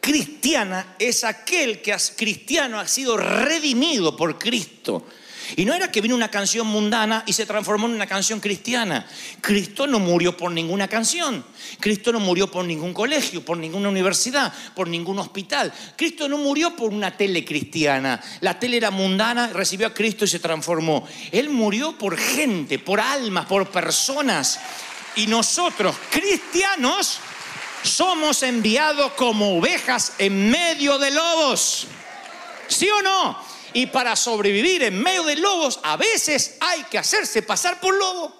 Cristiana 0.00 0.94
es 1.00 1.24
aquel 1.24 1.82
que 1.82 1.96
cristiano 2.14 2.78
ha 2.78 2.86
sido 2.86 3.16
redimido 3.16 4.16
por 4.16 4.38
Cristo. 4.38 5.04
Y 5.56 5.64
no 5.64 5.74
era 5.74 5.90
que 5.90 6.00
vino 6.00 6.14
una 6.14 6.30
canción 6.30 6.66
mundana 6.66 7.24
y 7.26 7.32
se 7.32 7.46
transformó 7.46 7.86
en 7.86 7.94
una 7.94 8.06
canción 8.06 8.40
cristiana. 8.40 9.06
Cristo 9.40 9.86
no 9.86 9.98
murió 9.98 10.36
por 10.36 10.50
ninguna 10.50 10.88
canción. 10.88 11.44
Cristo 11.80 12.12
no 12.12 12.20
murió 12.20 12.50
por 12.50 12.64
ningún 12.64 12.94
colegio, 12.94 13.44
por 13.44 13.56
ninguna 13.56 13.88
universidad, 13.88 14.52
por 14.74 14.88
ningún 14.88 15.18
hospital. 15.18 15.72
Cristo 15.96 16.28
no 16.28 16.38
murió 16.38 16.74
por 16.76 16.92
una 16.92 17.16
tele 17.16 17.44
cristiana. 17.44 18.20
La 18.40 18.58
tele 18.58 18.76
era 18.76 18.90
mundana, 18.90 19.48
recibió 19.48 19.88
a 19.88 19.94
Cristo 19.94 20.24
y 20.24 20.28
se 20.28 20.38
transformó. 20.38 21.06
Él 21.30 21.50
murió 21.50 21.96
por 21.98 22.16
gente, 22.16 22.78
por 22.78 23.00
almas, 23.00 23.46
por 23.46 23.70
personas. 23.70 24.60
Y 25.16 25.26
nosotros, 25.26 25.94
cristianos, 26.10 27.18
somos 27.82 28.42
enviados 28.42 29.12
como 29.12 29.58
ovejas 29.58 30.14
en 30.18 30.50
medio 30.50 30.98
de 30.98 31.10
lobos. 31.10 31.86
¿Sí 32.68 32.88
o 32.88 33.02
no? 33.02 33.51
Y 33.74 33.86
para 33.86 34.16
sobrevivir 34.16 34.82
en 34.82 35.02
medio 35.02 35.24
de 35.24 35.36
lobos, 35.36 35.80
a 35.82 35.96
veces 35.96 36.56
hay 36.60 36.82
que 36.84 36.98
hacerse 36.98 37.42
pasar 37.42 37.80
por 37.80 37.96
lobo. 37.96 38.34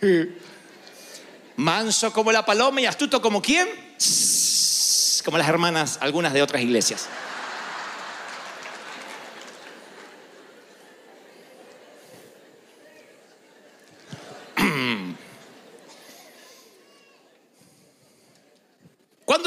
Manso 1.56 2.12
como 2.12 2.30
la 2.30 2.44
paloma 2.44 2.80
y 2.80 2.86
astuto 2.86 3.20
como 3.20 3.42
quién? 3.42 3.68
Como 5.24 5.38
las 5.38 5.48
hermanas, 5.48 5.98
algunas 6.00 6.32
de 6.32 6.42
otras 6.42 6.62
iglesias. 6.62 7.08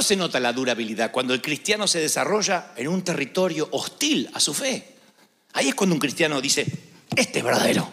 ¿Cuándo 0.01 0.07
se 0.07 0.15
nota 0.15 0.39
la 0.39 0.51
durabilidad? 0.51 1.11
Cuando 1.11 1.31
el 1.35 1.43
cristiano 1.43 1.85
se 1.85 1.99
desarrolla 1.99 2.73
en 2.75 2.87
un 2.87 3.03
territorio 3.03 3.69
hostil 3.71 4.27
a 4.33 4.39
su 4.39 4.51
fe. 4.51 4.95
Ahí 5.53 5.67
es 5.67 5.75
cuando 5.75 5.93
un 5.93 5.99
cristiano 5.99 6.41
dice, 6.41 6.65
este 7.15 7.37
es 7.37 7.45
verdadero. 7.45 7.87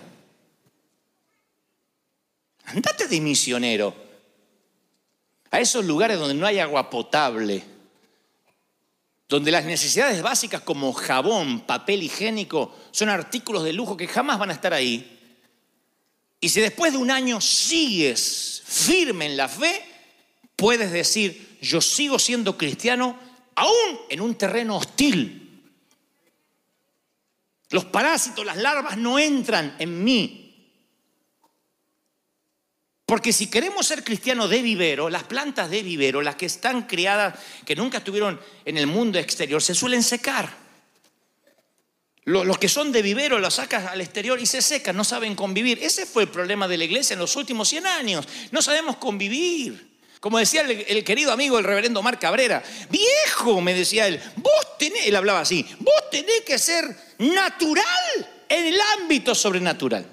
Andate 2.65 3.09
de 3.09 3.21
misionero 3.21 3.95
a 5.51 5.61
esos 5.61 5.85
lugares 5.85 6.19
donde 6.19 6.33
no 6.33 6.47
hay 6.47 6.61
agua 6.61 6.89
potable, 6.89 7.63
donde 9.29 9.51
las 9.51 9.67
necesidades 9.67 10.23
básicas 10.23 10.63
como 10.63 10.95
jabón, 10.95 11.61
papel 11.67 12.03
higiénico, 12.03 12.75
son 12.91 13.11
artículos 13.11 13.65
de 13.65 13.75
lujo 13.75 13.99
que 13.99 14.09
jamás 14.09 14.39
van 14.39 14.49
a 14.49 14.55
estar 14.55 14.73
ahí. 14.73 15.45
Y 16.41 16.49
si 16.49 16.63
después 16.63 16.91
de 16.91 16.99
un 16.99 17.11
año 17.11 17.39
sigues 17.43 18.63
firme 18.65 19.27
en 19.27 19.37
la 19.37 19.51
fe, 19.51 19.85
puedes 20.57 20.91
decir, 20.91 21.48
yo 21.61 21.81
sigo 21.81 22.19
siendo 22.19 22.57
cristiano 22.57 23.19
aún 23.55 24.01
en 24.09 24.21
un 24.21 24.35
terreno 24.37 24.77
hostil. 24.77 25.63
Los 27.71 27.85
parásitos, 27.87 28.47
las 28.47 28.57
larvas 28.57 28.97
no 28.97 29.19
entran 29.19 29.77
en 29.79 30.03
mí. 30.03 30.45
Porque 33.05 33.33
si 33.33 33.47
queremos 33.47 33.87
ser 33.87 34.05
cristianos 34.05 34.51
de 34.51 34.61
vivero, 34.61 35.09
las 35.09 35.25
plantas 35.25 35.71
de 35.71 35.83
vivero, 35.83 36.21
las 36.21 36.37
que 36.37 36.47
están 36.47 36.83
criadas, 36.83 37.39
que 37.65 37.75
nunca 37.75 37.99
estuvieron 37.99 38.39
en 38.65 38.77
el 38.77 38.87
mundo 38.87 39.19
exterior, 39.19 39.63
se 39.63 39.75
suelen 39.75 40.03
secar. 40.03 40.69
Los 42.25 42.59
que 42.59 42.69
son 42.69 42.93
de 42.93 43.01
vivero 43.01 43.39
los 43.39 43.55
sacas 43.55 43.87
al 43.87 44.03
exterior 44.03 44.39
y 44.39 44.45
se 44.45 44.61
secan, 44.61 44.95
no 44.95 45.05
saben 45.05 45.35
convivir. 45.35 45.79
Ese 45.81 46.05
fue 46.05 46.25
el 46.25 46.29
problema 46.29 46.69
de 46.69 46.77
la 46.77 46.85
iglesia 46.85 47.15
en 47.15 47.21
los 47.21 47.35
últimos 47.37 47.71
100 47.71 47.87
años. 47.87 48.29
No 48.51 48.61
sabemos 48.61 48.99
convivir. 48.99 49.98
Como 50.21 50.39
decía 50.39 50.63
el, 50.63 51.05
querido 51.05 51.33
amigo, 51.33 51.59
el 51.59 51.65
reverendo 51.65 52.03
Mar 52.03 52.19
Cabrera, 52.19 52.63
viejo, 52.91 53.61
me 53.61 53.73
decía 53.73 54.09
él, 54.09 54.21
vos 54.37 54.79
tenés, 54.79 55.07
él 55.07 55.15
hablaba 55.15 55.41
así, 55.41 55.65
vos 55.79 56.11
tenés 56.11 56.41
que 56.45 56.59
ser 56.59 56.85
natural 57.19 58.45
en 58.49 58.67
el 58.67 58.81
ámbito 58.99 59.35
sobrenatural. 59.35 60.07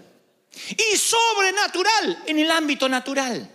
Y 0.69 0.97
sobrenatural 0.97 2.23
en 2.27 2.39
el 2.39 2.51
ámbito 2.51 2.87
natural. 2.87 3.49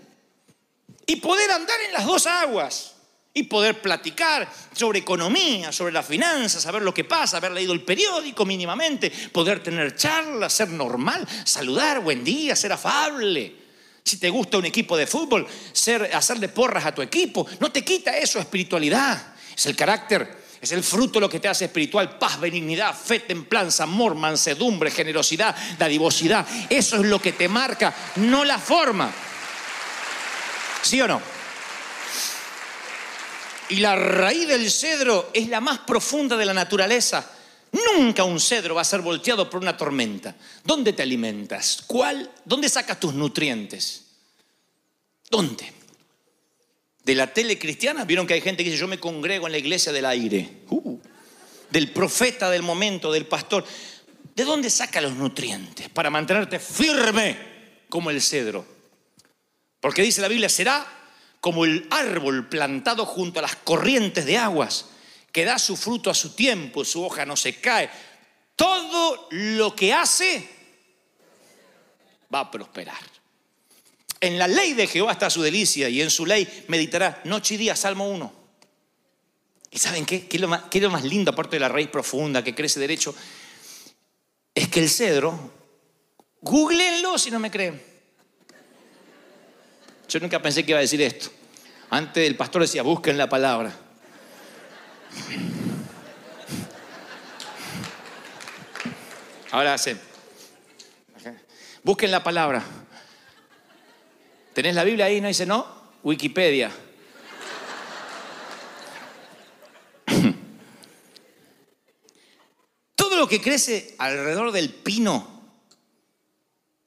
Y 1.06 1.16
poder 1.16 1.50
andar 1.50 1.80
en 1.86 1.92
las 1.92 2.04
dos 2.04 2.26
aguas. 2.26 2.94
Y 3.32 3.44
poder 3.44 3.80
platicar 3.80 4.52
sobre 4.74 4.98
economía, 4.98 5.70
sobre 5.70 5.92
las 5.92 6.04
finanzas, 6.04 6.62
saber 6.62 6.82
lo 6.82 6.92
que 6.92 7.04
pasa, 7.04 7.36
haber 7.36 7.52
leído 7.52 7.72
el 7.72 7.84
periódico 7.84 8.44
mínimamente, 8.44 9.10
poder 9.32 9.62
tener 9.62 9.94
charlas, 9.94 10.52
ser 10.52 10.68
normal, 10.70 11.26
saludar, 11.44 12.00
buen 12.00 12.24
día, 12.24 12.56
ser 12.56 12.72
afable. 12.72 13.59
Si 14.04 14.18
te 14.18 14.30
gusta 14.30 14.58
un 14.58 14.64
equipo 14.64 14.96
de 14.96 15.06
fútbol, 15.06 15.46
ser, 15.72 16.10
hacerle 16.14 16.48
porras 16.48 16.84
a 16.86 16.94
tu 16.94 17.02
equipo, 17.02 17.46
no 17.60 17.70
te 17.70 17.84
quita 17.84 18.16
eso 18.16 18.38
espiritualidad. 18.38 19.34
Es 19.56 19.66
el 19.66 19.76
carácter, 19.76 20.40
es 20.60 20.72
el 20.72 20.82
fruto 20.82 21.20
lo 21.20 21.28
que 21.28 21.40
te 21.40 21.48
hace 21.48 21.66
espiritual, 21.66 22.18
paz, 22.18 22.40
benignidad, 22.40 22.94
fe, 22.94 23.20
templanza, 23.20 23.84
amor, 23.84 24.14
mansedumbre, 24.14 24.90
generosidad, 24.90 25.56
dadivosidad. 25.78 26.46
Eso 26.68 26.96
es 26.96 27.02
lo 27.02 27.20
que 27.20 27.32
te 27.32 27.48
marca, 27.48 27.94
no 28.16 28.44
la 28.44 28.58
forma. 28.58 29.10
¿Sí 30.82 31.00
o 31.00 31.08
no? 31.08 31.20
Y 33.70 33.76
la 33.76 33.96
raíz 33.96 34.48
del 34.48 34.70
cedro 34.70 35.30
es 35.32 35.48
la 35.48 35.60
más 35.60 35.78
profunda 35.80 36.36
de 36.36 36.44
la 36.44 36.54
naturaleza. 36.54 37.24
Nunca 37.72 38.24
un 38.24 38.40
cedro 38.40 38.74
va 38.74 38.80
a 38.80 38.84
ser 38.84 39.00
volteado 39.00 39.48
por 39.48 39.60
una 39.60 39.76
tormenta. 39.76 40.34
¿Dónde 40.64 40.92
te 40.92 41.02
alimentas? 41.02 41.82
¿Cuál? 41.86 42.30
¿Dónde 42.44 42.68
sacas 42.68 42.98
tus 42.98 43.14
nutrientes? 43.14 44.06
¿Dónde? 45.30 45.72
De 47.04 47.14
la 47.14 47.32
tele 47.32 47.58
cristiana, 47.58 48.04
vieron 48.04 48.26
que 48.26 48.34
hay 48.34 48.40
gente 48.40 48.64
que 48.64 48.70
dice, 48.70 48.80
yo 48.80 48.88
me 48.88 48.98
congrego 48.98 49.46
en 49.46 49.52
la 49.52 49.58
iglesia 49.58 49.92
del 49.92 50.06
aire. 50.06 50.62
Uh, 50.68 50.98
del 51.70 51.92
profeta 51.92 52.50
del 52.50 52.62
momento, 52.62 53.12
del 53.12 53.26
pastor. 53.26 53.64
¿De 54.34 54.44
dónde 54.44 54.68
saca 54.68 55.00
los 55.00 55.14
nutrientes? 55.14 55.88
Para 55.88 56.10
mantenerte 56.10 56.58
firme 56.58 57.36
como 57.88 58.10
el 58.10 58.20
cedro. 58.20 58.66
Porque 59.80 60.02
dice 60.02 60.20
la 60.20 60.28
Biblia, 60.28 60.48
será 60.48 60.86
como 61.40 61.64
el 61.64 61.86
árbol 61.90 62.48
plantado 62.48 63.06
junto 63.06 63.38
a 63.38 63.42
las 63.42 63.56
corrientes 63.56 64.26
de 64.26 64.36
aguas 64.36 64.86
que 65.32 65.44
da 65.44 65.58
su 65.58 65.76
fruto 65.76 66.10
a 66.10 66.14
su 66.14 66.34
tiempo, 66.34 66.84
su 66.84 67.04
hoja 67.04 67.24
no 67.24 67.36
se 67.36 67.60
cae. 67.60 67.90
Todo 68.56 69.28
lo 69.30 69.74
que 69.74 69.92
hace 69.92 70.48
va 72.32 72.40
a 72.40 72.50
prosperar. 72.50 72.98
En 74.20 74.38
la 74.38 74.46
ley 74.46 74.74
de 74.74 74.86
Jehová 74.86 75.12
está 75.12 75.30
su 75.30 75.42
delicia 75.42 75.88
y 75.88 76.02
en 76.02 76.10
su 76.10 76.26
ley 76.26 76.64
meditará 76.68 77.22
noche 77.24 77.54
y 77.54 77.58
día, 77.58 77.74
Salmo 77.74 78.08
1. 78.10 78.40
¿Y 79.70 79.78
saben 79.78 80.04
qué? 80.04 80.26
¿Qué 80.26 80.36
es, 80.36 80.40
lo 80.40 80.48
más, 80.48 80.64
qué 80.70 80.78
es 80.78 80.84
lo 80.84 80.90
más 80.90 81.04
lindo, 81.04 81.30
aparte 81.30 81.56
de 81.56 81.60
la 81.60 81.68
raíz 81.68 81.88
profunda 81.88 82.44
que 82.44 82.54
crece 82.54 82.80
derecho? 82.80 83.14
Es 84.54 84.68
que 84.68 84.80
el 84.80 84.90
cedro, 84.90 85.52
googleenlo 86.40 87.16
si 87.18 87.30
no 87.30 87.38
me 87.38 87.50
creen. 87.50 87.80
Yo 90.08 90.18
nunca 90.18 90.42
pensé 90.42 90.64
que 90.64 90.72
iba 90.72 90.78
a 90.78 90.82
decir 90.82 91.00
esto. 91.00 91.30
Antes 91.88 92.26
el 92.26 92.36
pastor 92.36 92.62
decía, 92.62 92.82
busquen 92.82 93.16
la 93.16 93.28
palabra. 93.28 93.74
Ahora 99.52 99.74
hacen. 99.74 100.00
Busquen 101.82 102.10
la 102.10 102.22
palabra. 102.22 102.62
¿Tenés 104.52 104.74
la 104.74 104.84
Biblia 104.84 105.06
ahí? 105.06 105.20
¿No 105.20 105.28
dice 105.28 105.46
no? 105.46 105.66
Wikipedia. 106.02 106.70
Todo 112.94 113.16
lo 113.16 113.26
que 113.26 113.40
crece 113.40 113.94
alrededor 113.98 114.52
del 114.52 114.70
pino, 114.70 115.40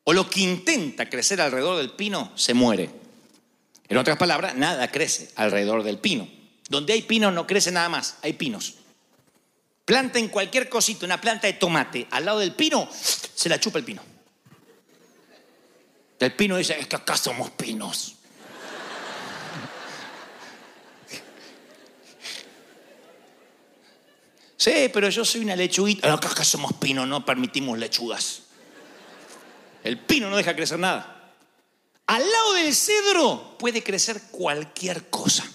o 0.04 0.14
lo 0.14 0.30
que 0.30 0.42
intenta 0.42 1.10
crecer 1.10 1.42
alrededor 1.42 1.78
del 1.78 1.90
pino, 1.92 2.32
se 2.36 2.54
muere. 2.54 2.90
En 3.88 3.98
otras 3.98 4.18
palabras, 4.18 4.56
nada 4.56 4.90
crece 4.90 5.32
alrededor 5.36 5.84
del 5.84 5.98
pino. 5.98 6.43
Donde 6.74 6.94
hay 6.94 7.04
pinos 7.04 7.32
no 7.32 7.46
crece 7.46 7.72
nada 7.72 7.88
más, 7.88 8.16
hay 8.24 8.34
pinos. 8.34 8.74
Planten 9.86 10.28
cualquier 10.30 10.70
cosita, 10.70 11.06
una 11.06 11.22
planta 11.22 11.46
de 11.46 11.54
tomate, 11.54 12.08
al 12.10 12.26
lado 12.26 12.40
del 12.40 12.56
pino, 12.56 12.90
se 12.92 13.48
la 13.48 13.60
chupa 13.60 13.78
el 13.78 13.86
pino. 13.86 14.02
El 16.18 16.34
pino 16.34 16.58
dice, 16.58 16.80
es 16.80 16.88
que 16.88 16.96
acá 16.96 17.16
somos 17.16 17.52
pinos. 17.52 18.16
Sí, 24.58 24.90
pero 24.92 25.10
yo 25.10 25.24
soy 25.24 25.42
una 25.42 25.56
lechuguita. 25.56 26.12
Acá, 26.12 26.30
acá 26.30 26.44
somos 26.44 26.74
pinos, 26.74 27.08
no 27.08 27.24
permitimos 27.24 27.78
lechugas. 27.78 28.42
El 29.84 30.00
pino 30.00 30.28
no 30.28 30.38
deja 30.38 30.56
crecer 30.56 30.80
nada. 30.80 31.36
Al 32.08 32.32
lado 32.32 32.54
del 32.54 32.74
cedro 32.74 33.60
puede 33.60 33.84
crecer 33.84 34.20
cualquier 34.32 35.12
cosa. 35.12 35.48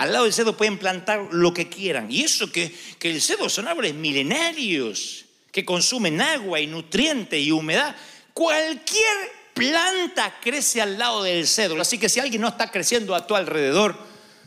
Al 0.00 0.14
lado 0.14 0.24
del 0.24 0.32
cedro 0.32 0.56
pueden 0.56 0.78
plantar 0.78 1.28
lo 1.30 1.52
que 1.52 1.68
quieran. 1.68 2.10
Y 2.10 2.22
eso 2.22 2.50
que, 2.50 2.74
que 2.98 3.10
el 3.10 3.20
cedro 3.20 3.50
son 3.50 3.68
árboles 3.68 3.92
milenarios 3.92 5.26
que 5.52 5.62
consumen 5.62 6.22
agua 6.22 6.58
y 6.58 6.66
nutrientes 6.66 7.38
y 7.38 7.52
humedad. 7.52 7.94
Cualquier 8.32 9.04
planta 9.52 10.40
crece 10.40 10.80
al 10.80 10.98
lado 10.98 11.22
del 11.22 11.46
cedro. 11.46 11.82
Así 11.82 11.98
que 11.98 12.08
si 12.08 12.18
alguien 12.18 12.40
no 12.40 12.48
está 12.48 12.70
creciendo 12.70 13.14
a 13.14 13.26
tu 13.26 13.36
alrededor, 13.36 13.94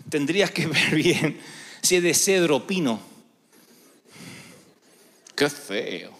tendrías 0.09 0.49
que 0.49 0.65
ver 0.65 0.95
bien 0.95 1.39
si 1.83 1.97
es 1.97 2.01
de 2.01 2.15
cedro 2.15 2.65
pino. 2.65 2.99
Qué 5.35 5.51
feo. 5.51 6.17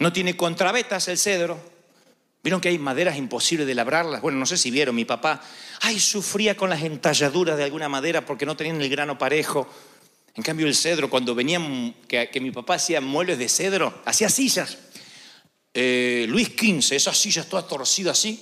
No 0.00 0.12
tiene 0.12 0.36
contravetas 0.36 1.06
el 1.06 1.16
cedro. 1.16 1.75
Vieron 2.46 2.60
que 2.60 2.68
hay 2.68 2.78
maderas 2.78 3.16
imposibles 3.16 3.66
de 3.66 3.74
labrarlas. 3.74 4.22
Bueno, 4.22 4.38
no 4.38 4.46
sé 4.46 4.56
si 4.56 4.70
vieron, 4.70 4.94
mi 4.94 5.04
papá, 5.04 5.42
ay, 5.80 5.98
sufría 5.98 6.56
con 6.56 6.70
las 6.70 6.80
entalladuras 6.80 7.56
de 7.56 7.64
alguna 7.64 7.88
madera 7.88 8.24
porque 8.24 8.46
no 8.46 8.56
tenían 8.56 8.80
el 8.80 8.88
grano 8.88 9.18
parejo. 9.18 9.68
En 10.36 10.44
cambio, 10.44 10.68
el 10.68 10.76
cedro, 10.76 11.10
cuando 11.10 11.34
venían, 11.34 11.92
que, 12.06 12.30
mi 12.40 12.52
papá 12.52 12.74
hacía 12.74 13.00
muebles 13.00 13.38
de 13.38 13.48
cedro, 13.48 14.00
hacía 14.04 14.28
sillas. 14.28 14.78
Eh, 15.74 16.26
Luis 16.28 16.52
XV, 16.56 16.92
esas 16.92 17.18
sillas 17.18 17.48
todas 17.48 17.66
torcidas 17.66 18.16
así, 18.16 18.40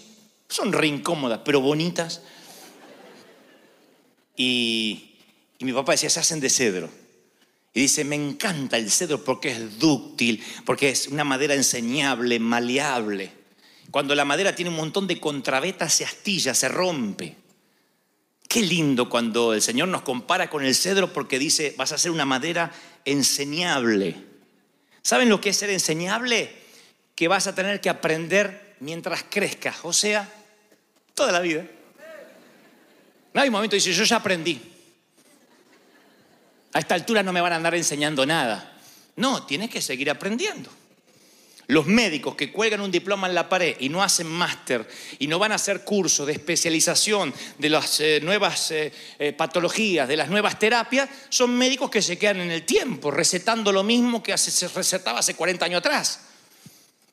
son 0.50 0.74
re 0.74 0.86
incómodas, 0.86 1.40
pero 1.42 1.62
bonitas. 1.62 2.20
Y, 4.36 5.14
y 5.58 5.64
mi 5.64 5.72
papá 5.72 5.92
decía, 5.92 6.10
se 6.10 6.20
hacen 6.20 6.40
de 6.40 6.50
cedro. 6.50 6.90
Y 7.72 7.80
dice, 7.80 8.04
me 8.04 8.16
encanta 8.16 8.76
el 8.76 8.90
cedro 8.90 9.24
porque 9.24 9.52
es 9.52 9.78
dúctil, 9.78 10.44
porque 10.66 10.90
es 10.90 11.08
una 11.08 11.24
madera 11.24 11.54
enseñable, 11.54 12.38
maleable. 12.38 13.43
Cuando 13.94 14.16
la 14.16 14.24
madera 14.24 14.56
tiene 14.56 14.72
un 14.72 14.76
montón 14.76 15.06
de 15.06 15.20
contravetas, 15.20 15.94
se 15.94 16.04
astilla, 16.04 16.52
se 16.52 16.68
rompe. 16.68 17.36
Qué 18.48 18.60
lindo 18.60 19.08
cuando 19.08 19.54
el 19.54 19.62
Señor 19.62 19.86
nos 19.86 20.02
compara 20.02 20.50
con 20.50 20.64
el 20.64 20.74
cedro 20.74 21.12
porque 21.12 21.38
dice, 21.38 21.76
vas 21.78 21.92
a 21.92 21.98
ser 21.98 22.10
una 22.10 22.24
madera 22.24 22.72
enseñable. 23.04 24.16
¿Saben 25.00 25.28
lo 25.28 25.40
que 25.40 25.50
es 25.50 25.56
ser 25.58 25.70
enseñable? 25.70 26.52
Que 27.14 27.28
vas 27.28 27.46
a 27.46 27.54
tener 27.54 27.80
que 27.80 27.88
aprender 27.88 28.74
mientras 28.80 29.26
crezcas, 29.30 29.76
o 29.84 29.92
sea, 29.92 30.28
toda 31.14 31.30
la 31.30 31.38
vida. 31.38 31.64
No 33.32 33.42
hay 33.42 33.48
un 33.48 33.52
momento 33.52 33.76
dice, 33.76 33.92
yo 33.92 34.02
ya 34.02 34.16
aprendí. 34.16 34.60
A 36.72 36.80
esta 36.80 36.96
altura 36.96 37.22
no 37.22 37.32
me 37.32 37.40
van 37.40 37.52
a 37.52 37.56
andar 37.56 37.76
enseñando 37.76 38.26
nada. 38.26 38.76
No, 39.14 39.46
tienes 39.46 39.70
que 39.70 39.80
seguir 39.80 40.10
aprendiendo. 40.10 40.68
Los 41.66 41.86
médicos 41.86 42.34
que 42.34 42.52
cuelgan 42.52 42.82
un 42.82 42.90
diploma 42.90 43.26
en 43.26 43.34
la 43.34 43.48
pared 43.48 43.76
y 43.80 43.88
no 43.88 44.02
hacen 44.02 44.26
máster 44.26 44.86
y 45.18 45.26
no 45.26 45.38
van 45.38 45.52
a 45.52 45.54
hacer 45.54 45.82
cursos 45.82 46.26
de 46.26 46.34
especialización 46.34 47.32
de 47.58 47.70
las 47.70 48.00
eh, 48.00 48.20
nuevas 48.22 48.70
eh, 48.70 48.92
eh, 49.18 49.32
patologías, 49.32 50.06
de 50.06 50.16
las 50.16 50.28
nuevas 50.28 50.58
terapias, 50.58 51.08
son 51.30 51.56
médicos 51.56 51.90
que 51.90 52.02
se 52.02 52.18
quedan 52.18 52.40
en 52.40 52.50
el 52.50 52.64
tiempo, 52.64 53.10
recetando 53.10 53.72
lo 53.72 53.82
mismo 53.82 54.22
que 54.22 54.36
se 54.36 54.68
recetaba 54.68 55.20
hace 55.20 55.34
40 55.34 55.64
años 55.64 55.78
atrás. 55.78 56.20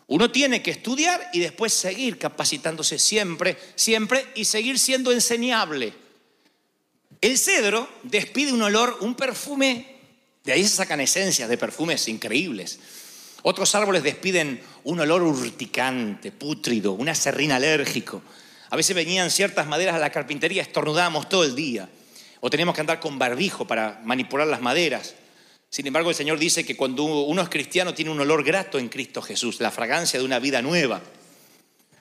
Uno 0.08 0.30
tiene 0.30 0.62
que 0.62 0.72
estudiar 0.72 1.30
y 1.32 1.40
después 1.40 1.74
seguir 1.74 2.18
capacitándose 2.18 3.00
siempre, 3.00 3.58
siempre 3.76 4.26
y 4.36 4.44
seguir 4.44 4.78
siendo 4.78 5.14
enseñable. 5.14 5.94
El 7.22 7.38
cedro 7.38 7.88
despide 8.04 8.52
un 8.52 8.64
olor, 8.64 8.98
un 9.00 9.16
perfume, 9.16 9.96
de 10.44 10.52
ahí 10.52 10.64
se 10.64 10.76
sacan 10.76 11.00
esencias 11.00 11.48
de 11.48 11.58
perfumes 11.58 12.10
increíbles. 12.10 12.80
Otros 13.44 13.74
árboles 13.76 14.04
despiden 14.04 14.62
un 14.84 15.00
olor 15.00 15.24
urticante, 15.24 16.32
pútrido, 16.32 16.92
un 16.92 17.10
acerrín 17.10 17.52
alérgico. 17.52 18.22
A 18.70 18.76
veces 18.76 18.96
venían 18.96 19.32
ciertas 19.32 19.68
maderas 19.68 19.96
a 19.96 20.00
la 20.00 20.12
carpintería, 20.12 20.62
estornudábamos 20.62 21.28
todo 21.28 21.44
el 21.44 21.56
día. 21.56 21.90
O 22.40 22.50
teníamos 22.50 22.76
que 22.76 22.82
andar 22.82 23.00
con 23.00 23.20
barbijo 23.20 23.66
para 23.66 24.00
manipular 24.04 24.48
las 24.48 24.62
maderas. 24.62 25.16
Sin 25.70 25.88
embargo, 25.88 26.10
el 26.10 26.16
Señor 26.16 26.38
dice 26.38 26.66
que 26.66 26.76
cuando 26.76 27.04
uno 27.04 27.42
es 27.42 27.50
cristiano 27.50 27.94
tiene 27.94 28.12
un 28.12 28.20
olor 28.20 28.44
grato 28.44 28.78
en 28.78 28.90
Cristo 28.90 29.22
Jesús, 29.22 29.60
la 29.60 29.72
fragancia 29.72 30.20
de 30.20 30.26
una 30.26 30.40
vida 30.40 30.62
nueva. 30.62 31.02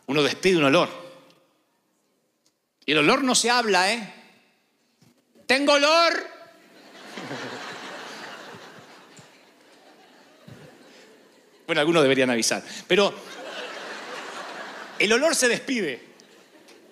Uno 0.06 0.22
despide 0.22 0.56
un 0.56 0.64
olor. 0.64 0.88
Y 2.84 2.92
el 2.92 2.98
olor 2.98 3.22
no 3.22 3.34
se 3.34 3.50
habla, 3.50 3.92
¿eh? 3.92 4.14
Tengo 5.46 5.74
olor. 5.74 6.12
Bueno, 11.70 11.82
algunos 11.82 12.02
deberían 12.02 12.28
avisar. 12.28 12.64
Pero 12.88 13.14
el 14.98 15.12
olor 15.12 15.36
se 15.36 15.46
despide. 15.46 16.02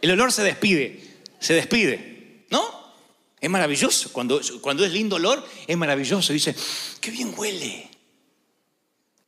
El 0.00 0.12
olor 0.12 0.30
se 0.30 0.44
despide. 0.44 1.02
Se 1.40 1.52
despide. 1.52 2.44
¿No? 2.50 2.94
Es 3.40 3.50
maravilloso. 3.50 4.12
Cuando, 4.12 4.40
cuando 4.60 4.84
es 4.84 4.92
lindo 4.92 5.16
olor, 5.16 5.44
es 5.66 5.76
maravilloso. 5.76 6.32
Dice, 6.32 6.54
qué 7.00 7.10
bien 7.10 7.34
huele. 7.36 7.90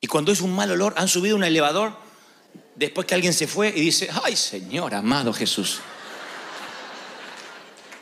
Y 0.00 0.06
cuando 0.06 0.30
es 0.30 0.40
un 0.40 0.54
mal 0.54 0.70
olor, 0.70 0.94
han 0.96 1.08
subido 1.08 1.34
un 1.34 1.42
elevador 1.42 1.96
después 2.76 3.04
que 3.04 3.16
alguien 3.16 3.34
se 3.34 3.48
fue 3.48 3.70
y 3.70 3.80
dice, 3.80 4.08
ay 4.22 4.36
Señor, 4.36 4.94
amado 4.94 5.32
Jesús. 5.32 5.80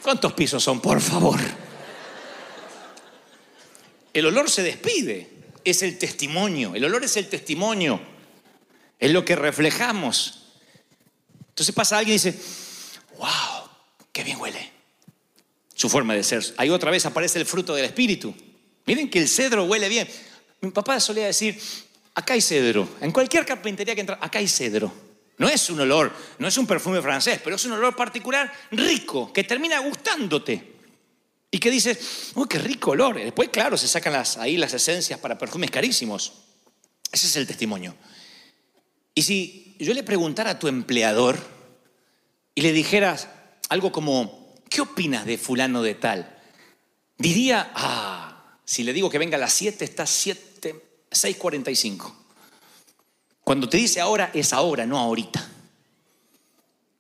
¿Cuántos 0.03 0.35
pisos 0.35 0.63
son, 0.63 0.83
por 0.83 1.01
favor? 1.01 1.41
El 4.13 4.27
olor 4.27 4.51
se 4.51 4.63
despide, 4.63 5.38
es 5.65 5.83
el 5.83 5.99
testimonio, 5.99 6.75
el 6.75 6.85
olor 6.85 7.05
es 7.05 7.17
el 7.17 7.29
testimonio, 7.29 8.01
es 8.99 9.11
lo 9.11 9.25
que 9.25 9.37
reflejamos. 9.37 10.47
Entonces 11.51 11.75
pasa 11.75 11.99
alguien 11.99 12.15
y 12.15 12.21
dice, 12.21 12.39
wow, 13.19 13.69
qué 14.13 14.25
bien 14.25 14.41
huele. 14.41 14.73
Su 15.75 15.89
forma 15.89 16.15
de 16.15 16.23
ser. 16.25 16.43
Ahí 16.57 16.71
otra 16.71 16.91
vez 16.91 17.07
aparece 17.07 17.39
el 17.39 17.47
fruto 17.47 17.75
del 17.75 17.85
Espíritu. 17.85 18.35
Miren 18.87 19.11
que 19.11 19.21
el 19.21 19.29
cedro 19.29 19.65
huele 19.65 19.89
bien. 19.89 20.09
Mi 20.61 20.71
papá 20.71 20.99
solía 20.99 21.27
decir, 21.27 21.61
acá 22.15 22.35
hay 22.35 22.41
cedro. 22.41 22.89
En 23.01 23.13
cualquier 23.13 23.45
carpintería 23.47 23.95
que 23.95 24.01
entra, 24.01 24.19
acá 24.21 24.39
hay 24.39 24.49
cedro. 24.49 24.93
No 25.37 25.49
es 25.49 25.71
un 25.71 25.81
olor, 25.81 26.13
no 26.39 26.49
es 26.49 26.59
un 26.59 26.67
perfume 26.67 27.01
francés, 27.01 27.41
pero 27.43 27.57
es 27.57 27.65
un 27.65 27.73
olor 27.73 27.95
particular 27.95 28.53
rico, 28.73 29.33
que 29.33 29.45
termina 29.45 29.79
gustándote. 29.79 30.78
Y 31.51 31.59
que 31.59 31.71
dices, 31.71 32.33
uy, 32.35 32.47
qué 32.49 32.59
rico 32.59 32.91
olor. 32.91 33.17
Después, 33.17 33.49
claro, 33.49 33.77
se 33.77 33.89
sacan 33.89 34.13
las, 34.13 34.37
ahí 34.37 34.57
las 34.57 34.75
esencias 34.75 35.19
para 35.19 35.39
perfumes 35.39 35.71
carísimos. 35.71 36.33
Ese 37.11 37.27
es 37.27 37.37
el 37.37 37.47
testimonio. 37.47 37.95
Y 39.15 39.23
si 39.23 39.77
yo 39.79 39.95
le 39.95 40.03
preguntara 40.03 40.51
a 40.51 40.59
tu 40.59 40.69
empleador 40.69 41.39
y 42.55 42.61
le 42.61 42.73
dijeras 42.73 43.29
algo 43.69 43.93
como, 43.93 44.55
¿qué 44.69 44.81
opinas 44.81 45.25
de 45.25 45.39
fulano 45.39 45.83
de 45.83 45.95
tal? 45.95 46.39
Diría, 47.17 47.73
ah, 47.75 48.59
si 48.65 48.85
le 48.85 48.93
digo 48.93 49.09
que 49.09 49.19
venga 49.19 49.37
a 49.37 49.41
las 49.41 49.55
7, 49.55 49.85
está 49.85 50.07
7, 50.07 50.75
6.45. 51.11 52.15
Cuando 53.43 53.69
te 53.69 53.79
dice 53.79 54.01
ahora, 54.01 54.31
es 54.35 54.53
ahora, 54.53 54.85
no 54.85 54.99
ahorita. 54.99 55.58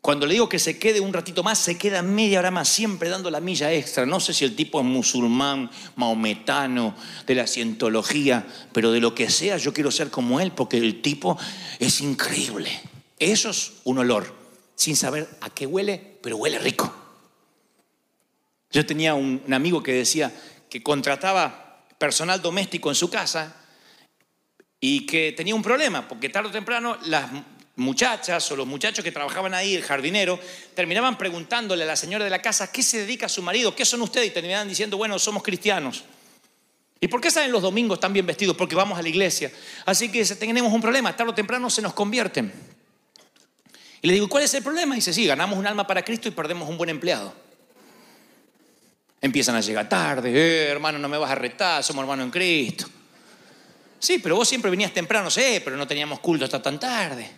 Cuando 0.09 0.25
le 0.25 0.33
digo 0.33 0.49
que 0.49 0.59
se 0.59 0.79
quede 0.79 1.01
un 1.01 1.12
ratito 1.12 1.42
más, 1.42 1.59
se 1.59 1.77
queda 1.77 2.01
media 2.01 2.38
hora 2.38 2.51
más, 2.51 2.71
siempre 2.71 3.11
dando 3.11 3.31
la 3.31 3.40
milla 3.40 3.71
extra. 3.75 4.07
No 4.07 4.21
sé 4.21 4.33
si 4.33 4.47
el 4.47 4.57
tipo 4.57 4.81
es 4.81 4.87
musulmán, 4.87 5.71
maometano, 5.97 6.97
de 7.27 7.35
la 7.35 7.47
cientología, 7.47 8.47
pero 8.73 8.90
de 8.90 9.01
lo 9.01 9.14
que 9.14 9.29
sea, 9.29 9.59
yo 9.59 9.75
quiero 9.75 9.90
ser 9.90 10.09
como 10.09 10.40
él, 10.40 10.53
porque 10.53 10.79
el 10.79 11.03
tipo 11.03 11.37
es 11.79 12.01
increíble. 12.01 12.71
Eso 13.18 13.51
es 13.51 13.73
un 13.85 13.99
olor, 13.99 14.35
sin 14.77 14.97
saber 14.97 15.29
a 15.42 15.51
qué 15.51 15.66
huele, 15.66 16.16
pero 16.23 16.38
huele 16.38 16.59
rico. 16.59 16.90
Yo 18.71 18.87
tenía 18.87 19.12
un, 19.12 19.42
amigo 19.53 19.83
que 19.83 19.92
decía 19.92 20.33
que 20.71 20.83
contrataba 20.83 21.85
personal 21.99 22.40
doméstico 22.40 22.88
en 22.88 22.94
su 22.94 23.11
casa 23.11 23.57
y 24.81 25.05
que 25.05 25.33
tenía 25.33 25.55
un 25.55 25.62
problema, 25.62 26.09
porque 26.09 26.31
tarde 26.31 26.49
o 26.49 26.53
temprano 26.53 26.97
las 27.05 27.31
muchachas 27.79 28.51
o 28.51 28.57
los 28.57 28.67
muchachos 28.67 29.05
que 29.05 29.12
trabajaban 29.12 29.55
ahí, 29.55 29.75
el 29.75 29.83
jardinero, 29.83 30.38
terminaban 30.75 31.17
preguntándole 31.17 31.85
a 31.85 31.87
la 31.87 31.97
señora 31.97 32.25
de 32.25 32.31
la 32.31 32.43
casa, 32.43 32.64
¿a 32.64 32.73
qué 32.73 32.83
se 32.83 32.99
dedica 32.99 33.29
su 33.29 33.43
marido? 33.43 33.75
¿Qué 33.75 33.85
son 33.85 34.03
ustedes? 34.03 34.29
Y 34.29 34.31
terminaban 34.31 34.69
diciendo, 34.69 34.97
bueno, 34.97 35.19
somos 35.19 35.43
cristianos. 35.43 36.05
¿Y 37.01 37.07
por 37.07 37.21
qué 37.21 37.31
salen 37.31 37.53
los 37.53 37.62
domingos 37.62 38.01
tan 38.01 38.12
bien 38.12 38.27
vestidos? 38.27 38.57
Porque 38.57 38.75
vamos 38.75 38.99
a 38.99 39.03
la 39.03 39.09
iglesia. 39.09 39.53
Así 39.87 40.11
que 40.11 40.25
tenemos 40.25 40.73
un 40.73 40.81
problema, 40.81 41.14
tarde 41.17 41.31
o 41.31 41.35
temprano 41.35 41.71
se 41.71 41.81
nos 41.81 41.95
convierten. 41.95 42.53
Y 44.03 44.09
le 44.09 44.14
digo, 44.14 44.29
¿cuál 44.29 44.45
es 44.45 44.55
el 44.55 44.62
problema? 44.62 44.95
Y 44.95 44.99
dice, 44.99 45.12
sí, 45.12 45.27
ganamos 45.27 45.59
un 45.59 45.67
alma 45.67 45.87
para 45.87 46.05
Cristo 46.05 46.29
y 46.29 46.33
perdemos 46.33 46.69
un 46.69 46.77
buen 46.77 46.91
empleado. 46.91 47.33
Empiezan 49.21 49.55
a 49.55 49.61
llegar 49.61 49.88
tarde, 49.88 50.31
eh, 50.33 50.69
hermano, 50.69 50.99
no 50.99 51.09
me 51.09 51.19
vas 51.19 51.31
a 51.31 51.35
retar, 51.35 51.83
somos 51.83 52.03
hermanos 52.03 52.25
en 52.25 52.31
Cristo. 52.31 52.87
Sí, 53.99 54.19
pero 54.19 54.37
vos 54.37 54.49
siempre 54.49 54.71
venías 54.71 54.93
temprano, 54.93 55.31
sí, 55.31 55.61
pero 55.64 55.77
no 55.77 55.87
teníamos 55.87 56.21
culto 56.21 56.45
hasta 56.45 56.62
tan 56.62 56.79
tarde. 56.79 57.29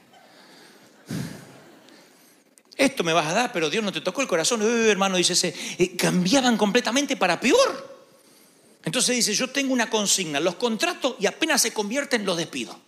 Esto 2.80 3.04
me 3.04 3.12
vas 3.12 3.26
a 3.26 3.34
dar, 3.34 3.52
pero 3.52 3.68
Dios 3.68 3.84
no 3.84 3.92
te 3.92 4.00
tocó 4.00 4.22
el 4.22 4.26
corazón. 4.26 4.62
Hermano, 4.62 5.18
dice 5.18 5.34
ese, 5.34 5.54
eh, 5.76 5.94
cambiaban 5.96 6.56
completamente 6.56 7.14
para 7.14 7.38
peor. 7.38 8.08
Entonces 8.82 9.16
dice, 9.16 9.34
yo 9.34 9.50
tengo 9.50 9.74
una 9.74 9.90
consigna, 9.90 10.40
los 10.40 10.54
contrato 10.54 11.14
y 11.20 11.26
apenas 11.26 11.60
se 11.60 11.74
convierten, 11.74 12.24
los 12.24 12.38
despido. 12.38 12.80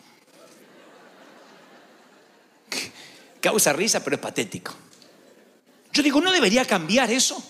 Causa 3.42 3.74
risa, 3.74 4.02
pero 4.02 4.16
es 4.16 4.22
patético. 4.22 4.72
Yo 5.92 6.02
digo, 6.02 6.22
¿no 6.22 6.32
debería 6.32 6.64
cambiar 6.64 7.10
eso? 7.10 7.44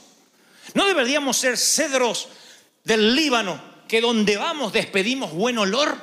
¿No 0.74 0.84
deberíamos 0.84 1.36
ser 1.36 1.56
cedros 1.56 2.28
del 2.82 3.14
Líbano 3.14 3.62
que 3.86 4.00
donde 4.00 4.36
vamos 4.36 4.72
despedimos 4.72 5.32
buen 5.32 5.58
olor? 5.58 5.96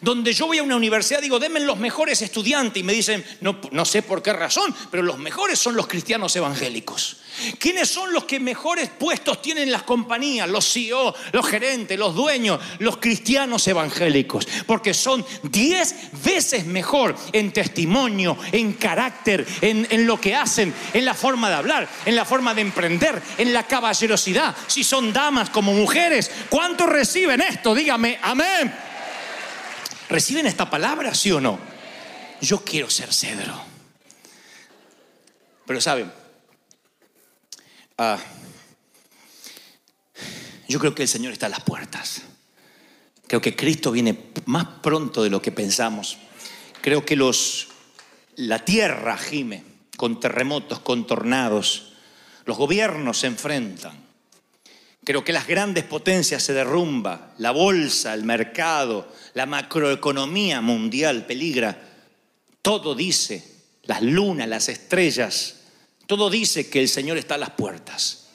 Donde 0.00 0.32
yo 0.32 0.46
voy 0.46 0.58
a 0.58 0.62
una 0.62 0.76
universidad 0.76 1.20
digo, 1.20 1.38
denme 1.38 1.60
los 1.60 1.78
mejores 1.78 2.20
estudiantes 2.22 2.80
y 2.80 2.84
me 2.84 2.92
dicen, 2.92 3.24
no, 3.40 3.60
no 3.72 3.84
sé 3.84 4.02
por 4.02 4.22
qué 4.22 4.32
razón, 4.32 4.74
pero 4.90 5.02
los 5.02 5.18
mejores 5.18 5.58
son 5.58 5.76
los 5.76 5.86
cristianos 5.86 6.34
evangélicos. 6.36 7.18
¿Quiénes 7.58 7.88
son 7.88 8.12
los 8.12 8.24
que 8.24 8.40
mejores 8.40 8.88
puestos 8.88 9.42
tienen 9.42 9.64
en 9.64 9.72
las 9.72 9.82
compañías? 9.82 10.48
Los 10.48 10.72
CEO, 10.72 11.14
los 11.32 11.46
gerentes, 11.46 11.98
los 11.98 12.14
dueños, 12.14 12.60
los 12.78 12.96
cristianos 12.96 13.66
evangélicos. 13.68 14.48
Porque 14.66 14.94
son 14.94 15.24
diez 15.42 15.94
veces 16.24 16.64
mejor 16.64 17.14
en 17.32 17.52
testimonio, 17.52 18.38
en 18.52 18.72
carácter, 18.74 19.46
en, 19.60 19.86
en 19.90 20.06
lo 20.06 20.20
que 20.20 20.34
hacen, 20.34 20.72
en 20.94 21.04
la 21.04 21.14
forma 21.14 21.48
de 21.48 21.56
hablar, 21.56 21.88
en 22.06 22.16
la 22.16 22.24
forma 22.24 22.54
de 22.54 22.62
emprender, 22.62 23.22
en 23.36 23.52
la 23.52 23.66
caballerosidad. 23.66 24.56
Si 24.66 24.82
son 24.82 25.12
damas 25.12 25.50
como 25.50 25.72
mujeres, 25.72 26.30
¿cuántos 26.48 26.88
reciben 26.88 27.42
esto? 27.42 27.74
Dígame, 27.74 28.18
amén. 28.22 28.85
¿Reciben 30.08 30.46
esta 30.46 30.70
palabra, 30.70 31.14
sí 31.14 31.32
o 31.32 31.40
no? 31.40 31.58
Yo 32.40 32.64
quiero 32.64 32.88
ser 32.90 33.12
cedro. 33.12 33.60
Pero 35.66 35.80
saben, 35.80 36.12
ah, 37.98 38.18
yo 40.68 40.78
creo 40.78 40.94
que 40.94 41.02
el 41.02 41.08
Señor 41.08 41.32
está 41.32 41.46
a 41.46 41.50
las 41.50 41.62
puertas. 41.62 42.22
Creo 43.26 43.40
que 43.40 43.56
Cristo 43.56 43.90
viene 43.90 44.30
más 44.44 44.66
pronto 44.82 45.24
de 45.24 45.30
lo 45.30 45.42
que 45.42 45.50
pensamos. 45.50 46.18
Creo 46.80 47.04
que 47.04 47.16
los, 47.16 47.68
la 48.36 48.64
tierra 48.64 49.16
gime 49.16 49.64
con 49.96 50.20
terremotos, 50.20 50.78
con 50.80 51.06
tornados. 51.06 51.94
Los 52.44 52.56
gobiernos 52.56 53.18
se 53.18 53.26
enfrentan. 53.26 54.05
Creo 55.06 55.22
que 55.22 55.32
las 55.32 55.46
grandes 55.46 55.84
potencias 55.84 56.42
se 56.42 56.52
derrumba, 56.52 57.32
la 57.38 57.52
bolsa, 57.52 58.12
el 58.12 58.24
mercado, 58.24 59.06
la 59.34 59.46
macroeconomía 59.46 60.60
mundial 60.60 61.26
peligra. 61.26 61.80
Todo 62.60 62.92
dice, 62.96 63.44
las 63.84 64.02
lunas, 64.02 64.48
las 64.48 64.68
estrellas, 64.68 65.60
todo 66.08 66.28
dice 66.28 66.68
que 66.68 66.80
el 66.80 66.88
Señor 66.88 67.18
está 67.18 67.36
a 67.36 67.38
las 67.38 67.50
puertas. 67.50 68.30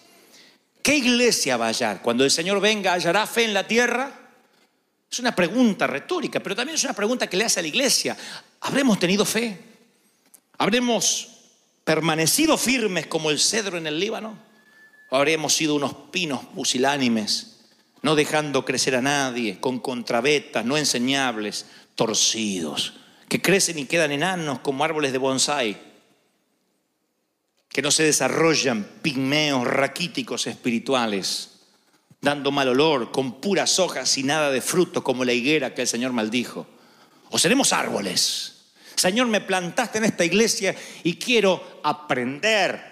¿Qué 0.81 0.95
iglesia 0.95 1.57
va 1.57 1.65
a 1.65 1.71
hallar? 1.73 2.01
Cuando 2.01 2.23
el 2.23 2.31
Señor 2.31 2.61
venga, 2.61 2.93
¿hallará 2.93 3.27
fe 3.27 3.43
en 3.43 3.53
la 3.53 3.67
tierra? 3.67 4.09
Es 5.11 5.19
una 5.19 5.35
pregunta 5.35 5.87
retórica, 5.87 6.39
pero 6.39 6.55
también 6.55 6.77
es 6.77 6.83
una 6.85 6.93
pregunta 6.93 7.27
que 7.27 7.35
le 7.35 7.43
hace 7.43 7.59
a 7.59 7.63
la 7.63 7.67
iglesia. 7.67 8.15
¿Habremos 8.61 8.97
tenido 8.97 9.25
fe? 9.25 9.59
¿Habremos 10.57 11.31
permanecido 11.83 12.57
firmes 12.57 13.07
como 13.07 13.29
el 13.29 13.41
cedro 13.41 13.77
en 13.77 13.87
el 13.87 13.99
Líbano? 13.99 14.50
¿O 15.11 15.17
habremos 15.17 15.53
sido 15.53 15.75
unos 15.75 15.93
pinos 16.09 16.43
pusilánimes, 16.55 17.59
no 18.01 18.15
dejando 18.15 18.65
crecer 18.65 18.95
a 18.95 19.01
nadie, 19.01 19.59
con 19.59 19.79
contravetas, 19.79 20.65
no 20.65 20.77
enseñables, 20.77 21.67
torcidos, 21.93 22.93
que 23.29 23.41
crecen 23.41 23.77
y 23.77 23.85
quedan 23.85 24.11
enanos 24.11 24.59
como 24.59 24.83
árboles 24.83 25.11
de 25.11 25.19
bonsai, 25.19 25.77
que 27.69 27.81
no 27.81 27.91
se 27.91 28.03
desarrollan 28.03 28.87
pigmeos 29.03 29.67
raquíticos 29.67 30.47
espirituales? 30.47 31.51
dando 32.21 32.51
mal 32.51 32.69
olor, 32.69 33.11
con 33.11 33.41
puras 33.41 33.79
hojas 33.79 34.17
y 34.17 34.23
nada 34.23 34.51
de 34.51 34.61
fruto, 34.61 35.03
como 35.03 35.25
la 35.25 35.33
higuera 35.33 35.73
que 35.73 35.81
el 35.81 35.87
Señor 35.87 36.13
maldijo. 36.13 36.67
O 37.31 37.39
seremos 37.39 37.73
árboles. 37.73 38.67
Señor, 38.95 39.27
me 39.27 39.41
plantaste 39.41 39.97
en 39.97 40.05
esta 40.05 40.23
iglesia 40.23 40.75
y 41.03 41.15
quiero 41.15 41.81
aprender. 41.83 42.90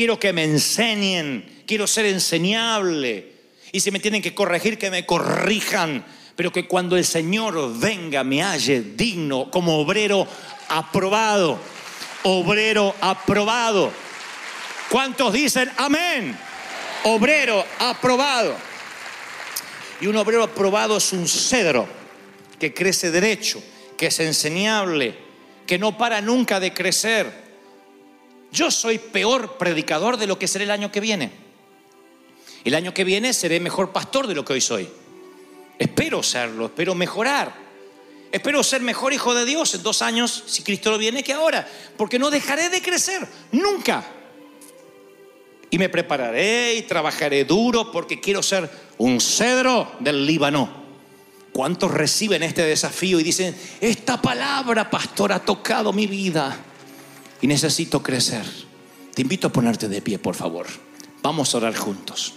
Quiero 0.00 0.18
que 0.18 0.32
me 0.32 0.44
enseñen. 0.44 1.62
Quiero 1.66 1.86
ser 1.86 2.06
enseñable. 2.06 3.32
Y 3.70 3.80
si 3.80 3.90
me 3.90 4.00
tienen 4.00 4.22
que 4.22 4.34
corregir, 4.34 4.78
que 4.78 4.90
me 4.90 5.04
corrijan. 5.04 6.02
Pero 6.34 6.50
que 6.50 6.66
cuando 6.66 6.96
el 6.96 7.04
Señor 7.04 7.78
venga 7.78 8.24
me 8.24 8.42
halle 8.42 8.80
digno 8.80 9.50
como 9.50 9.78
obrero 9.78 10.26
aprobado. 10.70 11.58
Obrero 12.22 12.94
aprobado. 12.98 13.92
¿Cuántos 14.88 15.34
dicen 15.34 15.70
amén? 15.76 16.34
obrero 17.04 17.62
aprobado. 17.78 18.56
Y 20.00 20.06
un 20.06 20.16
obrero 20.16 20.44
aprobado 20.44 20.96
es 20.96 21.12
un 21.12 21.28
cedro 21.28 21.86
que 22.58 22.72
crece 22.72 23.10
derecho, 23.10 23.62
que 23.98 24.06
es 24.06 24.18
enseñable, 24.20 25.14
que 25.66 25.78
no 25.78 25.98
para 25.98 26.22
nunca 26.22 26.58
de 26.58 26.72
crecer. 26.72 27.49
Yo 28.52 28.70
soy 28.70 28.98
peor 28.98 29.58
predicador 29.58 30.16
de 30.16 30.26
lo 30.26 30.38
que 30.38 30.48
seré 30.48 30.64
el 30.64 30.70
año 30.70 30.90
que 30.90 31.00
viene. 31.00 31.30
El 32.64 32.74
año 32.74 32.92
que 32.92 33.04
viene 33.04 33.32
seré 33.32 33.60
mejor 33.60 33.92
pastor 33.92 34.26
de 34.26 34.34
lo 34.34 34.44
que 34.44 34.54
hoy 34.54 34.60
soy. 34.60 34.88
Espero 35.78 36.22
serlo, 36.22 36.66
espero 36.66 36.94
mejorar. 36.94 37.54
Espero 38.32 38.62
ser 38.62 38.82
mejor 38.82 39.12
hijo 39.12 39.34
de 39.34 39.44
Dios 39.44 39.74
en 39.74 39.82
dos 39.82 40.02
años, 40.02 40.44
si 40.46 40.62
Cristo 40.62 40.90
lo 40.90 40.98
viene, 40.98 41.22
que 41.22 41.32
ahora. 41.32 41.66
Porque 41.96 42.18
no 42.18 42.30
dejaré 42.30 42.68
de 42.68 42.82
crecer, 42.82 43.26
nunca. 43.52 44.04
Y 45.70 45.78
me 45.78 45.88
prepararé 45.88 46.74
y 46.74 46.82
trabajaré 46.82 47.44
duro 47.44 47.90
porque 47.90 48.20
quiero 48.20 48.42
ser 48.42 48.68
un 48.98 49.20
cedro 49.20 49.92
del 50.00 50.26
Líbano. 50.26 50.80
¿Cuántos 51.52 51.90
reciben 51.90 52.42
este 52.42 52.62
desafío 52.62 53.18
y 53.18 53.24
dicen, 53.24 53.56
esta 53.80 54.20
palabra, 54.20 54.90
pastor, 54.90 55.32
ha 55.32 55.40
tocado 55.40 55.92
mi 55.92 56.06
vida 56.06 56.56
y 57.40 57.46
necesito 57.46 58.02
crecer? 58.02 58.44
Te 59.14 59.22
invito 59.22 59.48
a 59.48 59.52
ponerte 59.52 59.88
de 59.88 60.02
pie, 60.02 60.18
por 60.18 60.34
favor. 60.34 60.66
Vamos 61.22 61.54
a 61.54 61.58
orar 61.58 61.76
juntos. 61.76 62.34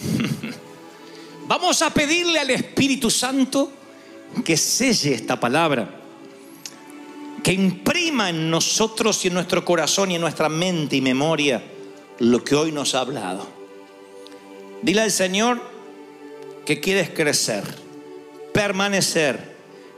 Vamos 1.46 1.82
a 1.82 1.92
pedirle 1.92 2.38
al 2.38 2.50
Espíritu 2.50 3.10
Santo 3.10 3.72
que 4.44 4.56
selle 4.56 5.14
esta 5.14 5.38
palabra 5.38 6.00
que 7.42 7.52
imprima 7.52 8.30
en 8.30 8.50
nosotros 8.50 9.24
y 9.24 9.28
en 9.28 9.34
nuestro 9.34 9.64
corazón 9.64 10.10
y 10.10 10.16
en 10.16 10.20
nuestra 10.20 10.48
mente 10.48 10.96
y 10.96 11.00
memoria 11.00 11.62
lo 12.18 12.44
que 12.44 12.54
hoy 12.54 12.72
nos 12.72 12.94
ha 12.94 13.00
hablado. 13.00 13.46
Dile 14.82 15.02
al 15.02 15.10
Señor 15.10 15.60
que 16.64 16.80
quieres 16.80 17.10
crecer, 17.10 17.64
permanecer, 18.52 19.49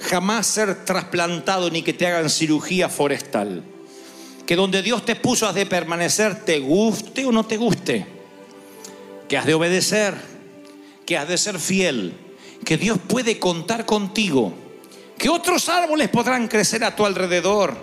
jamás 0.02 0.46
ser 0.46 0.84
trasplantado 0.84 1.70
ni 1.70 1.82
que 1.82 1.92
te 1.92 2.06
hagan 2.06 2.28
cirugía 2.28 2.88
forestal. 2.88 3.62
Que 4.46 4.56
donde 4.56 4.82
Dios 4.82 5.04
te 5.04 5.16
puso 5.16 5.46
has 5.46 5.54
de 5.54 5.66
permanecer, 5.66 6.44
te 6.44 6.58
guste 6.58 7.24
o 7.24 7.32
no 7.32 7.44
te 7.44 7.56
guste. 7.56 8.06
Que 9.28 9.38
has 9.38 9.46
de 9.46 9.54
obedecer, 9.54 10.14
que 11.06 11.16
has 11.16 11.28
de 11.28 11.38
ser 11.38 11.58
fiel, 11.58 12.14
que 12.64 12.76
Dios 12.76 12.98
puede 13.06 13.38
contar 13.38 13.86
contigo 13.86 14.52
que 15.22 15.28
otros 15.28 15.68
árboles 15.68 16.08
podrán 16.08 16.48
crecer 16.48 16.82
a 16.82 16.96
tu 16.96 17.06
alrededor. 17.06 17.76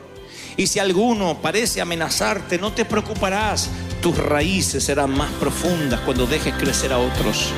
Y 0.58 0.68
si 0.68 0.78
alguno 0.78 1.42
parece 1.42 1.80
amenazarte, 1.80 2.58
no 2.58 2.74
te 2.74 2.84
preocuparás. 2.84 3.70
Tus 4.02 4.18
raíces 4.18 4.84
serán 4.84 5.12
más 5.12 5.32
profundas 5.40 6.02
cuando 6.02 6.26
dejes 6.26 6.54
crecer 6.56 6.92
a 6.92 6.98
otros. 6.98 7.54